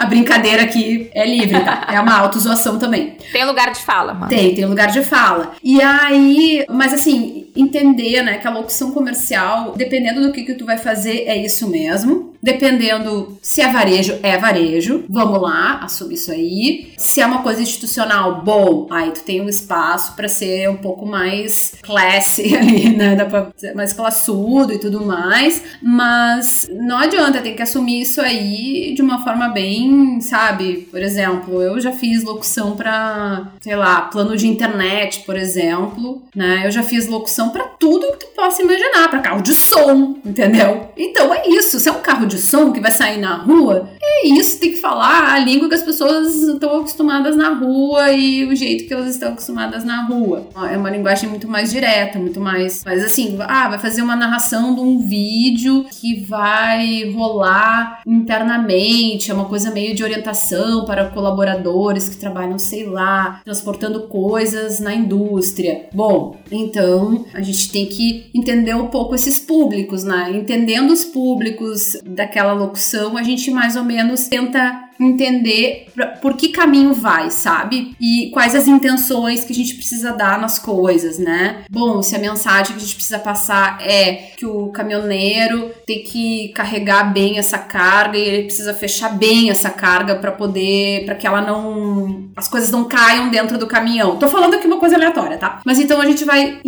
[0.00, 1.86] a brincadeira aqui é livre, tá?
[1.90, 3.16] É uma autozoação também.
[3.32, 4.28] Tem lugar de fala, mano.
[4.28, 5.52] Tem, tem lugar de fala.
[5.62, 10.66] E aí, mas assim, entender, né, que a locução comercial, dependendo do que que tu
[10.66, 12.31] vai fazer, é isso mesmo.
[12.42, 15.04] Dependendo se é varejo, é varejo.
[15.08, 16.92] Vamos lá, assume isso aí.
[16.98, 21.06] Se é uma coisa institucional, bom, aí tu tem um espaço para ser um pouco
[21.06, 23.14] mais classy ali, né?
[23.14, 25.62] Dá pra ser mais classudo e tudo mais.
[25.80, 30.88] Mas não adianta, tem que assumir isso aí de uma forma bem, sabe?
[30.90, 36.66] Por exemplo, eu já fiz locução para, sei lá, plano de internet, por exemplo, né?
[36.66, 40.88] Eu já fiz locução para tudo que tu possa imaginar, para carro de som, entendeu?
[40.96, 41.78] Então é isso.
[41.78, 44.58] Se é um carro de som que vai sair na rua, é isso.
[44.58, 48.86] Tem que falar a língua que as pessoas estão acostumadas na rua e o jeito
[48.86, 50.48] que elas estão acostumadas na rua.
[50.70, 52.82] É uma linguagem muito mais direta, muito mais.
[52.84, 59.34] Mas assim, ah, vai fazer uma narração de um vídeo que vai rolar internamente, é
[59.34, 65.86] uma coisa meio de orientação para colaboradores que trabalham, sei lá, transportando coisas na indústria.
[65.92, 70.32] Bom, então a gente tem que entender um pouco esses públicos, né?
[70.34, 73.91] Entendendo os públicos daquela locução, a gente mais ou menos
[74.28, 75.86] tenta entender
[76.20, 77.96] por que caminho vai, sabe?
[78.00, 81.64] E quais as intenções que a gente precisa dar nas coisas, né?
[81.70, 86.48] Bom, se a mensagem que a gente precisa passar é que o caminhoneiro tem que
[86.50, 91.26] carregar bem essa carga e ele precisa fechar bem essa carga para poder, para que
[91.26, 94.16] ela não, as coisas não caiam dentro do caminhão.
[94.16, 95.60] Tô falando aqui uma coisa aleatória, tá?
[95.64, 96.60] Mas então a gente vai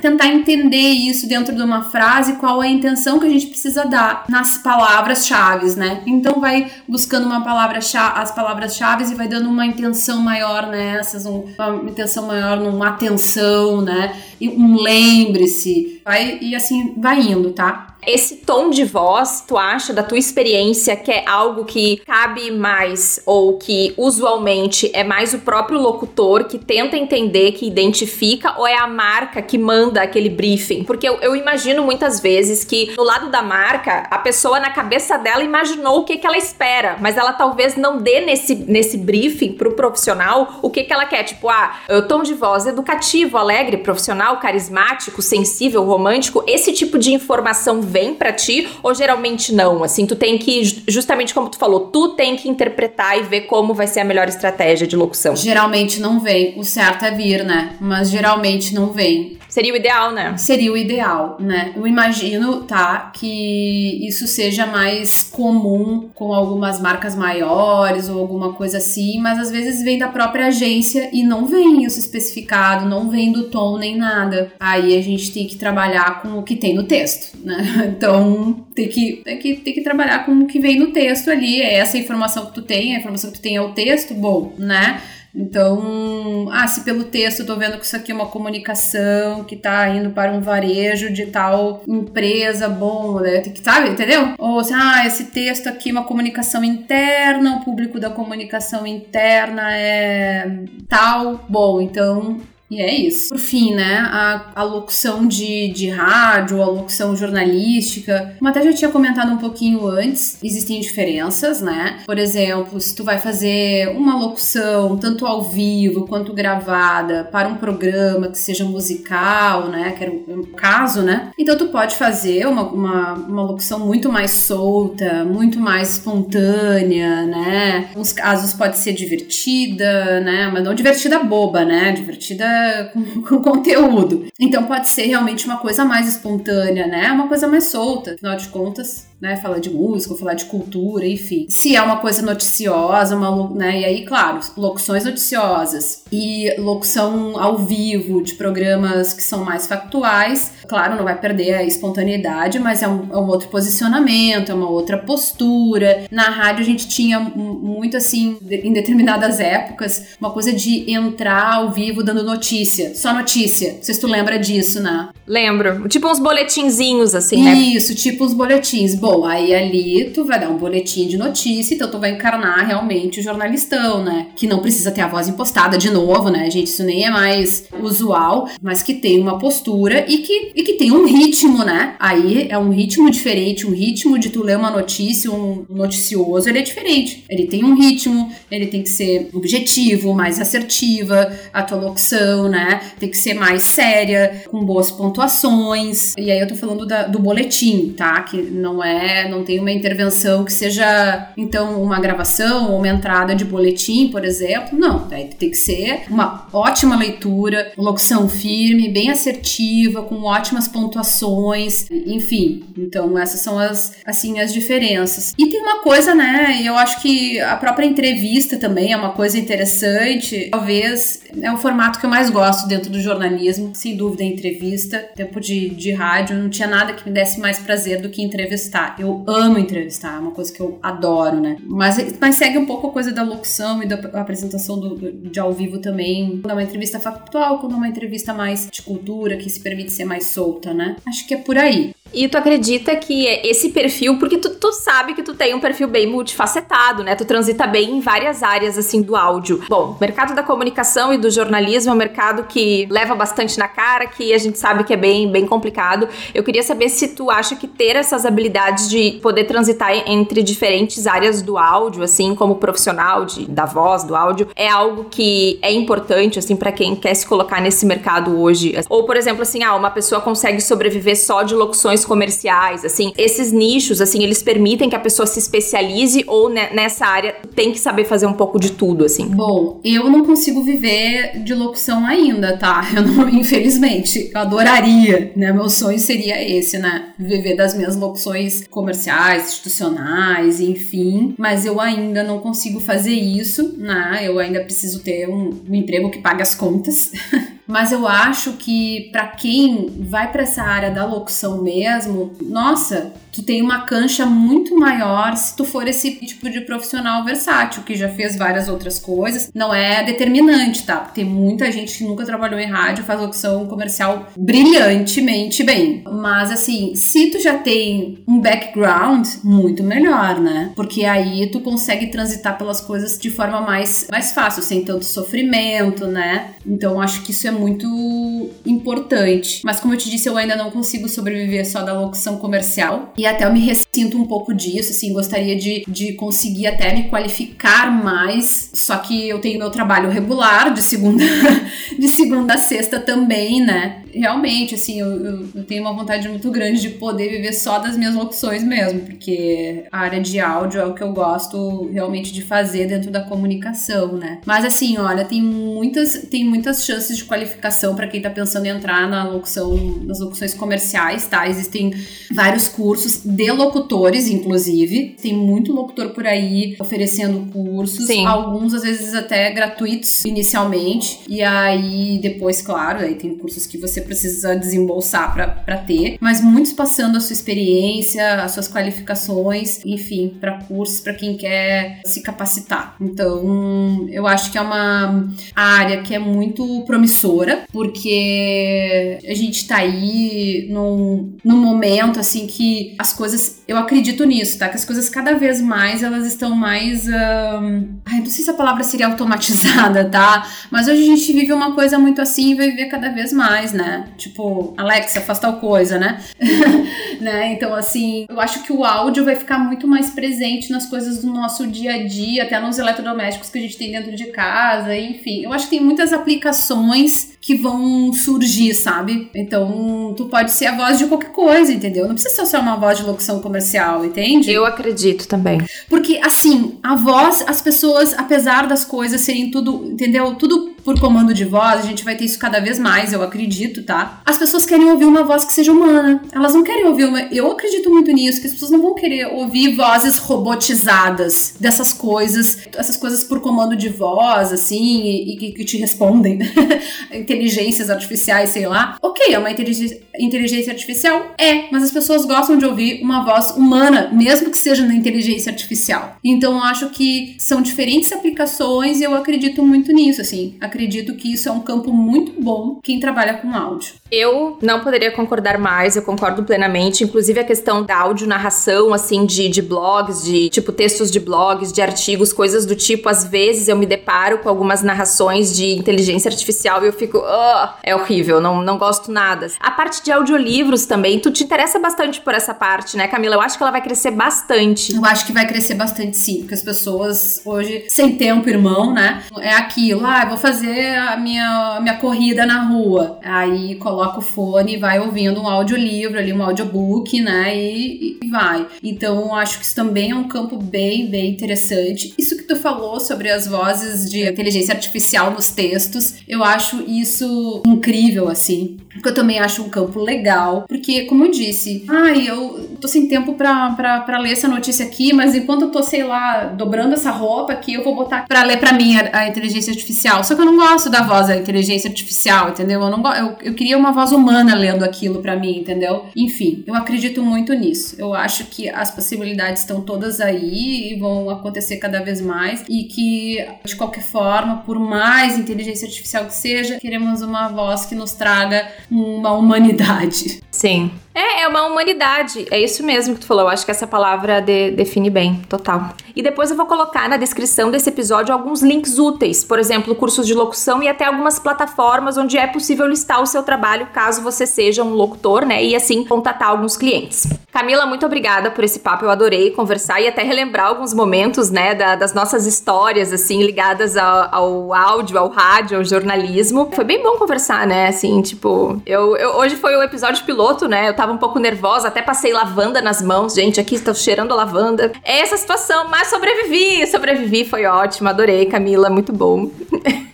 [0.00, 3.84] tentar entender isso dentro de uma frase, qual é a intenção que a gente precisa
[3.84, 6.02] dar nas palavras-chave, né?
[6.06, 11.82] Então vai buscando uma palavra as palavras-chave e vai dando uma intenção maior nessas, uma
[11.84, 14.16] intenção maior numa atenção, né?
[14.40, 16.00] E um lembre-se.
[16.04, 17.89] Vai, e assim vai indo, tá?
[18.06, 23.20] Esse tom de voz, tu acha da tua experiência que é algo que cabe mais
[23.26, 28.76] ou que usualmente é mais o próprio locutor que tenta entender, que identifica, ou é
[28.76, 30.84] a marca que manda aquele briefing?
[30.84, 35.18] Porque eu, eu imagino muitas vezes que no lado da marca, a pessoa na cabeça
[35.18, 39.52] dela imaginou o que, que ela espera, mas ela talvez não dê nesse, nesse briefing
[39.52, 41.24] pro profissional o que, que ela quer.
[41.24, 41.74] Tipo, ah,
[42.08, 46.42] tom de voz educativo, alegre, profissional, carismático, sensível, romântico.
[46.46, 49.82] Esse tipo de informação vem para ti ou geralmente não?
[49.82, 53.74] Assim, tu tem que, justamente como tu falou, tu tem que interpretar e ver como
[53.74, 55.34] vai ser a melhor estratégia de locução.
[55.34, 56.54] Geralmente não vem.
[56.56, 57.76] O certo é vir, né?
[57.80, 59.39] Mas geralmente não vem.
[59.50, 60.36] Seria o ideal, né?
[60.36, 61.72] Seria o ideal, né?
[61.76, 68.78] Eu imagino, tá, que isso seja mais comum com algumas marcas maiores ou alguma coisa
[68.78, 73.32] assim, mas às vezes vem da própria agência e não vem isso especificado, não vem
[73.32, 74.52] do tom nem nada.
[74.60, 77.90] Aí a gente tem que trabalhar com o que tem no texto, né?
[78.00, 81.60] Então tem que, tem que, tem que trabalhar com o que vem no texto ali.
[81.60, 84.54] É essa informação que tu tem, a informação que tu tem é o texto, bom,
[84.56, 85.00] né?
[85.34, 89.56] Então, ah, se pelo texto eu tô vendo que isso aqui é uma comunicação que
[89.56, 93.40] tá indo para um varejo de tal empresa, bom, né?
[93.40, 94.34] Tem que, sabe, entendeu?
[94.38, 99.72] Ou assim, ah, esse texto aqui é uma comunicação interna, o público da comunicação interna
[99.76, 102.40] é tal, bom, então
[102.70, 103.30] e é isso.
[103.30, 108.72] Por fim, né, a, a locução de, de rádio, a locução jornalística, como até já
[108.72, 111.98] tinha comentado um pouquinho antes, existem diferenças, né?
[112.06, 117.56] Por exemplo, se tu vai fazer uma locução tanto ao vivo quanto gravada para um
[117.56, 121.30] programa que seja musical, né, que era o caso, né?
[121.36, 127.90] Então tu pode fazer uma, uma, uma locução muito mais solta, muito mais espontânea, né?
[127.96, 130.48] Nos casos pode ser divertida, né?
[130.52, 131.92] Mas não divertida boba, né?
[131.92, 132.59] Divertida
[132.92, 134.26] com, com, conteúdo.
[134.38, 137.10] Então pode ser realmente uma coisa mais espontânea, né?
[137.12, 138.14] Uma coisa mais solta.
[138.14, 139.36] Afinal de contas, né?
[139.36, 141.46] Falar de música, falar de cultura, enfim.
[141.48, 143.80] Se é uma coisa noticiosa, uma, né?
[143.80, 150.52] E aí, claro, locuções noticiosas e locução ao vivo de programas que são mais factuais,
[150.66, 154.70] claro, não vai perder a espontaneidade, mas é um, é um outro posicionamento, é uma
[154.70, 156.04] outra postura.
[156.10, 161.70] Na rádio a gente tinha muito assim, em determinadas épocas, uma coisa de entrar ao
[161.70, 163.74] vivo dando notícia, só notícia.
[163.74, 165.08] Não sei se tu lembra disso, né?
[165.26, 165.88] Lembro.
[165.88, 167.54] Tipo uns boletinzinhos, assim, né?
[167.54, 168.94] Isso, tipo uns boletins.
[169.10, 173.18] Bom, aí ali tu vai dar um boletim de notícia, então tu vai encarnar realmente
[173.18, 174.28] o jornalistão, né?
[174.36, 176.68] Que não precisa ter a voz impostada de novo, né, gente?
[176.68, 180.92] Isso nem é mais usual, mas que tem uma postura e que, e que tem
[180.92, 181.96] um ritmo, né?
[181.98, 186.60] Aí é um ritmo diferente, um ritmo de tu ler uma notícia, um noticioso, ele
[186.60, 187.24] é diferente.
[187.28, 192.80] Ele tem um ritmo, ele tem que ser objetivo, mais assertiva, a tua locução, né?
[193.00, 196.14] Tem que ser mais séria, com boas pontuações.
[196.16, 198.22] E aí eu tô falando da, do boletim, tá?
[198.22, 203.34] Que não é, não tem uma intervenção que seja, então, uma gravação ou uma entrada
[203.34, 204.78] de boletim, por exemplo.
[204.78, 212.64] Não, tem que ser uma ótima leitura, locução firme, bem assertiva, com ótimas pontuações, enfim.
[212.76, 215.32] Então, essas são as, assim, as diferenças.
[215.38, 216.60] E tem uma coisa, né?
[216.64, 220.48] Eu acho que a própria entrevista também é uma coisa interessante.
[220.50, 224.98] Talvez é o formato que eu mais gosto dentro do jornalismo, sem dúvida, a entrevista.
[225.14, 228.89] Tempo de, de rádio, não tinha nada que me desse mais prazer do que entrevistar.
[228.98, 231.56] Eu amo entrevistar, é uma coisa que eu adoro, né?
[231.64, 235.52] Mas, mas segue um pouco a coisa da locução e da apresentação do, de ao
[235.52, 236.40] vivo também.
[236.40, 239.92] Quando é uma entrevista factual, quando é uma entrevista mais de cultura, que se permite
[239.92, 240.96] ser mais solta, né?
[241.06, 241.94] Acho que é por aí.
[242.12, 245.88] E tu acredita que esse perfil, porque tu, tu sabe que tu tem um perfil
[245.88, 247.14] bem multifacetado, né?
[247.14, 249.62] Tu transita bem em várias áreas, assim, do áudio.
[249.68, 253.68] Bom, o mercado da comunicação e do jornalismo é um mercado que leva bastante na
[253.68, 256.08] cara, que a gente sabe que é bem, bem complicado.
[256.34, 261.06] Eu queria saber se tu acha que ter essas habilidades de poder transitar entre diferentes
[261.06, 265.72] áreas do áudio, assim, como profissional de, da voz, do áudio, é algo que é
[265.72, 268.74] importante, assim, para quem quer se colocar nesse mercado hoje.
[268.88, 273.52] Ou, por exemplo, assim, ah, uma pessoa consegue sobreviver só de locuções comerciais, assim, esses
[273.52, 278.04] nichos, assim, eles permitem que a pessoa se especialize ou nessa área tem que saber
[278.04, 279.26] fazer um pouco de tudo, assim?
[279.26, 282.88] Bom, eu não consigo viver de locução ainda, tá?
[283.00, 285.52] Eu não, infelizmente, eu adoraria, né?
[285.52, 287.12] Meu sonho seria esse, né?
[287.18, 294.20] Viver das minhas locuções comerciais, institucionais, enfim, mas eu ainda não consigo fazer isso, né?
[294.24, 297.12] Eu ainda preciso ter um, um emprego que pague as contas.
[297.70, 303.42] mas eu acho que para quem vai para essa área da locução mesmo, nossa, tu
[303.42, 308.08] tem uma cancha muito maior se tu for esse tipo de profissional versátil que já
[308.08, 309.50] fez várias outras coisas.
[309.54, 310.96] Não é determinante, tá?
[310.96, 316.02] Porque tem muita gente que nunca trabalhou em rádio, faz locução comercial brilhantemente bem.
[316.10, 320.72] Mas assim, se tu já tem um background, muito melhor, né?
[320.74, 326.06] Porque aí tu consegue transitar pelas coisas de forma mais, mais fácil, sem tanto sofrimento,
[326.06, 326.50] né?
[326.66, 329.60] Então acho que isso é muito importante.
[329.64, 333.12] Mas como eu te disse, eu ainda não consigo sobreviver só da locução comercial.
[333.16, 337.04] E até eu me ressinto um pouco disso, assim, gostaria de, de conseguir até me
[337.04, 338.70] qualificar mais.
[338.74, 341.24] Só que eu tenho meu trabalho regular de segunda,
[341.98, 344.02] de segunda a sexta também, né?
[344.14, 347.96] Realmente, assim, eu, eu, eu, tenho uma vontade muito grande de poder viver só das
[347.96, 352.42] minhas locuções mesmo, porque a área de áudio é o que eu gosto realmente de
[352.42, 354.40] fazer dentro da comunicação, né?
[354.44, 358.70] Mas assim, olha, tem muitas, tem muitas chances de qualificação para quem tá pensando em
[358.70, 361.48] entrar na locução, nas locuções comerciais, tá?
[361.48, 361.92] Existem
[362.30, 365.16] vários cursos de locutores, inclusive.
[365.20, 368.26] Tem muito locutor por aí oferecendo cursos, Sim.
[368.26, 373.99] alguns às vezes até gratuitos inicialmente, e aí depois, claro, aí tem cursos que você
[374.00, 380.36] você precisa desembolsar para ter, mas muitos passando a sua experiência, as suas qualificações, enfim,
[380.40, 382.96] para cursos para quem quer se capacitar.
[383.00, 389.76] Então, eu acho que é uma área que é muito promissora, porque a gente tá
[389.76, 394.68] aí num, num momento assim que as coisas, eu acredito nisso, tá?
[394.68, 398.54] Que as coisas cada vez mais elas estão mais, um, ai, não sei se a
[398.54, 400.46] palavra seria automatizada, tá?
[400.70, 403.72] Mas hoje a gente vive uma coisa muito assim e vai viver cada vez mais,
[403.72, 403.89] né?
[404.16, 406.22] Tipo, Alexa, faz tal coisa, né?
[407.20, 407.52] né?
[407.52, 411.28] Então, assim, eu acho que o áudio vai ficar muito mais presente nas coisas do
[411.28, 415.44] nosso dia a dia, até nos eletrodomésticos que a gente tem dentro de casa, enfim.
[415.44, 419.30] Eu acho que tem muitas aplicações que vão surgir, sabe?
[419.34, 422.06] Então, tu pode ser a voz de qualquer coisa, entendeu?
[422.06, 424.50] Não precisa ser só uma voz de locução comercial, entende?
[424.50, 425.58] Eu acredito também.
[425.88, 430.34] Porque, assim, a voz, as pessoas, apesar das coisas serem tudo, entendeu?
[430.34, 433.82] Tudo por comando de voz, a gente vai ter isso cada vez mais, eu acredito,
[433.82, 434.20] tá?
[434.24, 436.22] As pessoas querem ouvir uma voz que seja humana.
[436.32, 437.20] Elas não querem ouvir uma.
[437.32, 442.68] Eu acredito muito nisso, que as pessoas não vão querer ouvir vozes robotizadas dessas coisas,
[442.76, 446.38] essas coisas por comando de voz, assim, e, e que te respondem.
[447.12, 448.96] inteligências artificiais, sei lá.
[449.02, 451.34] Ok, é uma inteligência, artificial?
[451.38, 455.50] É, mas as pessoas gostam de ouvir uma voz humana, mesmo que seja na inteligência
[455.50, 456.16] artificial.
[456.22, 460.54] Então eu acho que são diferentes aplicações e eu acredito muito nisso, assim.
[460.70, 463.94] Acredito que isso é um campo muito bom quem trabalha com áudio.
[464.10, 467.04] Eu não poderia concordar mais, eu concordo plenamente.
[467.04, 471.72] Inclusive a questão da áudio narração, assim, de, de blogs, de tipo textos de blogs,
[471.72, 473.08] de artigos, coisas do tipo.
[473.08, 477.68] Às vezes eu me deparo com algumas narrações de inteligência artificial e eu fico, oh,
[477.82, 479.48] é horrível, não, não gosto nada.
[479.60, 483.36] A parte de audiolivros também, tu te interessa bastante por essa parte, né, Camila?
[483.36, 484.94] Eu acho que ela vai crescer bastante.
[484.94, 489.22] Eu acho que vai crescer bastante sim, porque as pessoas hoje, sem tempo, irmão, né?
[489.40, 493.18] É aquilo, ah, vou fazer a minha, minha corrida na rua.
[493.22, 497.56] Aí coloca o fone e vai ouvindo um audiolivro ali, um audiobook, né?
[497.56, 498.66] E, e vai.
[498.82, 502.14] Então, acho que isso também é um campo bem, bem interessante.
[502.18, 507.62] Isso que tu falou sobre as vozes de inteligência artificial nos textos, eu acho isso
[507.66, 508.78] incrível, assim.
[508.92, 510.64] Porque eu também acho um campo legal.
[510.68, 514.84] Porque, como eu disse, ai, eu tô sem tempo pra, pra, pra ler essa notícia
[514.84, 518.42] aqui, mas enquanto eu tô, sei lá, dobrando essa roupa aqui, eu vou botar pra
[518.42, 520.24] ler pra mim a, a inteligência artificial.
[520.24, 522.80] Só que eu não gosto da voz da inteligência artificial, entendeu?
[522.80, 526.06] Eu, não, eu, eu queria uma voz humana lendo aquilo pra mim, entendeu?
[526.16, 527.96] Enfim, eu acredito muito nisso.
[527.98, 532.64] Eu acho que as possibilidades estão todas aí e vão acontecer cada vez mais.
[532.68, 537.94] E que, de qualquer forma, por mais inteligência artificial que seja, queremos uma voz que
[537.94, 540.40] nos traga uma humanidade.
[540.50, 540.90] Sim.
[541.20, 542.46] É, é uma humanidade.
[542.50, 543.44] É isso mesmo que tu falou.
[543.44, 545.90] Eu acho que essa palavra de, define bem, total.
[546.16, 550.26] E depois eu vou colocar na descrição desse episódio alguns links úteis, por exemplo, cursos
[550.26, 554.46] de locução e até algumas plataformas onde é possível listar o seu trabalho caso você
[554.46, 555.62] seja um locutor, né?
[555.62, 557.28] E assim contatar alguns clientes.
[557.52, 559.04] Camila, muito obrigada por esse papo.
[559.04, 563.96] Eu adorei conversar e até relembrar alguns momentos, né, da, das nossas histórias, assim, ligadas
[563.96, 566.70] ao, ao, áudio, ao rádio, ao jornalismo.
[566.72, 567.88] Foi bem bom conversar, né?
[567.88, 570.88] Assim, tipo, eu, eu hoje foi o episódio piloto, né?
[570.88, 573.34] Eu tava um pouco nervosa, até passei lavanda nas mãos.
[573.34, 574.92] Gente, aqui estou cheirando lavanda.
[575.04, 578.08] É essa situação, mas sobrevivi, sobrevivi, foi ótimo.
[578.08, 579.50] Adorei, Camila, muito bom.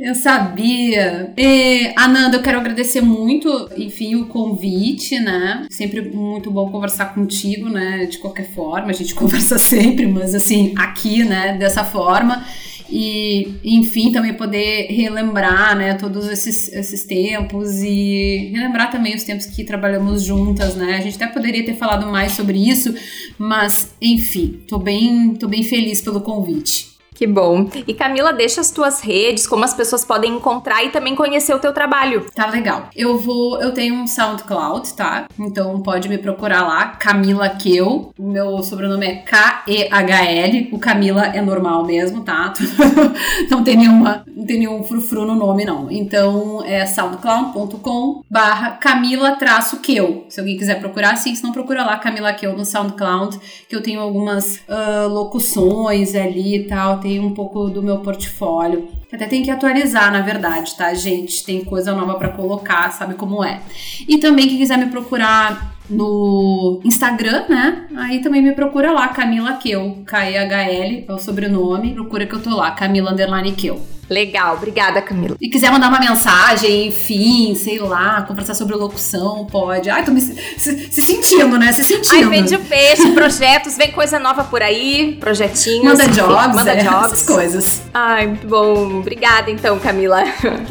[0.02, 1.34] eu sabia.
[1.38, 5.66] E, Ananda, eu quero agradecer muito, enfim, o convite, né?
[5.70, 8.06] Sempre muito bom conversar contigo, né?
[8.06, 11.58] De qualquer forma, a gente conversa sempre, mas assim, aqui, né?
[11.58, 12.44] Dessa forma
[12.92, 19.46] e enfim também poder relembrar né todos esses, esses tempos e relembrar também os tempos
[19.46, 20.98] que trabalhamos juntas né.
[20.98, 22.94] A gente até poderia ter falado mais sobre isso
[23.38, 26.91] mas enfim tô bem tô bem feliz pelo convite
[27.22, 27.70] que bom.
[27.88, 31.60] E Camila, deixa as tuas redes, como as pessoas podem encontrar e também conhecer o
[31.60, 32.26] teu trabalho.
[32.34, 32.90] Tá legal.
[32.96, 35.28] Eu vou, eu tenho um SoundCloud, tá?
[35.38, 38.12] Então pode me procurar lá, Camila Keu.
[38.18, 40.70] O meu sobrenome é K-E-H-L.
[40.72, 42.56] O Camila é normal mesmo, tá?
[43.52, 45.92] não tem nenhuma, não tem nenhum frufru no nome, não.
[45.92, 50.26] Então é soundcloud.com barra Camila-Keu.
[50.28, 53.84] Se alguém quiser procurar, sim, se não procura lá Camila Keu no SoundCloud, que eu
[53.84, 57.00] tenho algumas uh, locuções ali e tal.
[57.00, 58.90] Tem um pouco do meu portfólio.
[59.12, 61.44] Até tem que atualizar, na verdade, tá, gente?
[61.44, 63.62] Tem coisa nova para colocar, sabe como é.
[64.08, 67.86] E também quem quiser me procurar no Instagram, né?
[67.98, 71.94] Aí também me procura lá, Camila Keu, K-E-H-L é o sobrenome.
[71.94, 73.82] Procura que eu tô lá, Camila Underline Keu.
[74.12, 75.38] Legal, obrigada, Camila.
[75.40, 79.90] E quiser mandar uma mensagem, enfim, sei lá, conversar sobre locução, pode.
[79.90, 81.72] Ai, tô me se, se sentindo, né?
[81.72, 82.16] Se sentindo.
[82.16, 85.86] Ai, vende o peixe, projetos, vem coisa nova por aí, projetinhos.
[85.86, 87.14] Manda jobs, manda é, jobs.
[87.14, 87.82] essas coisas.
[87.94, 89.00] Ai, muito bom.
[89.00, 90.26] Obrigada, então, Camila.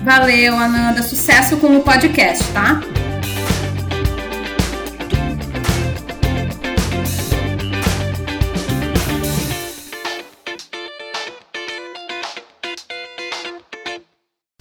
[0.05, 1.03] Valeu, Ananda.
[1.03, 2.83] Sucesso com o podcast, tá?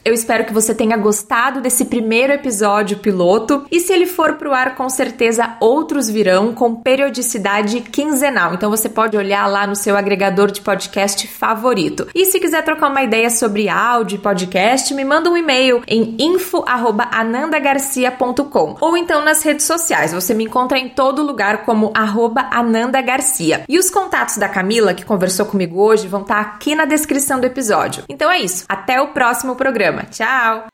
[0.09, 4.55] Eu espero que você tenha gostado desse primeiro episódio piloto e se ele for pro
[4.55, 8.55] ar, com certeza outros virão com periodicidade quinzenal.
[8.55, 12.07] Então você pode olhar lá no seu agregador de podcast favorito.
[12.15, 16.17] E se quiser trocar uma ideia sobre áudio e podcast, me manda um e-mail em
[16.19, 20.11] info@anandagarcia.com ou então nas redes sociais.
[20.11, 23.63] Você me encontra em todo lugar como @anandagarcia.
[23.69, 27.45] E os contatos da Camila que conversou comigo hoje vão estar aqui na descrição do
[27.45, 28.05] episódio.
[28.09, 28.65] Então é isso.
[28.67, 29.98] Até o próximo programa.
[30.05, 30.67] Tchau!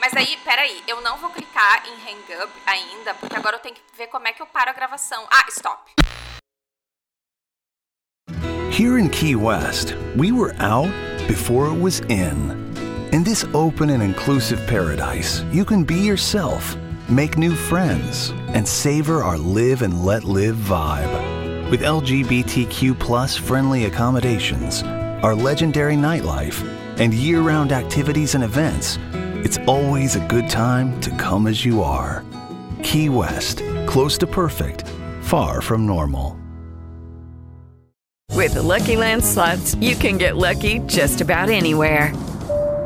[0.00, 3.74] Mas aí, peraí, eu não vou clicar em hang up ainda, porque agora eu tenho
[3.74, 5.26] que ver como é que eu paro a gravação.
[5.30, 5.90] Ah, stop!
[8.70, 10.90] Here in Key West, we were out
[11.28, 12.72] before it was in.
[13.12, 16.76] In this open and inclusive paradise, you can be yourself,
[17.08, 21.70] make new friends, and savor our live and let live vibe.
[21.70, 24.82] With LGBTQ plus friendly accommodations,
[25.22, 26.66] our legendary nightlife,
[26.98, 28.98] and year round activities and events,
[29.44, 32.24] it's always a good time to come as you are.
[32.82, 34.84] Key West, close to perfect,
[35.22, 36.40] far from normal.
[38.32, 42.14] With the Lucky Land slots, you can get lucky just about anywhere.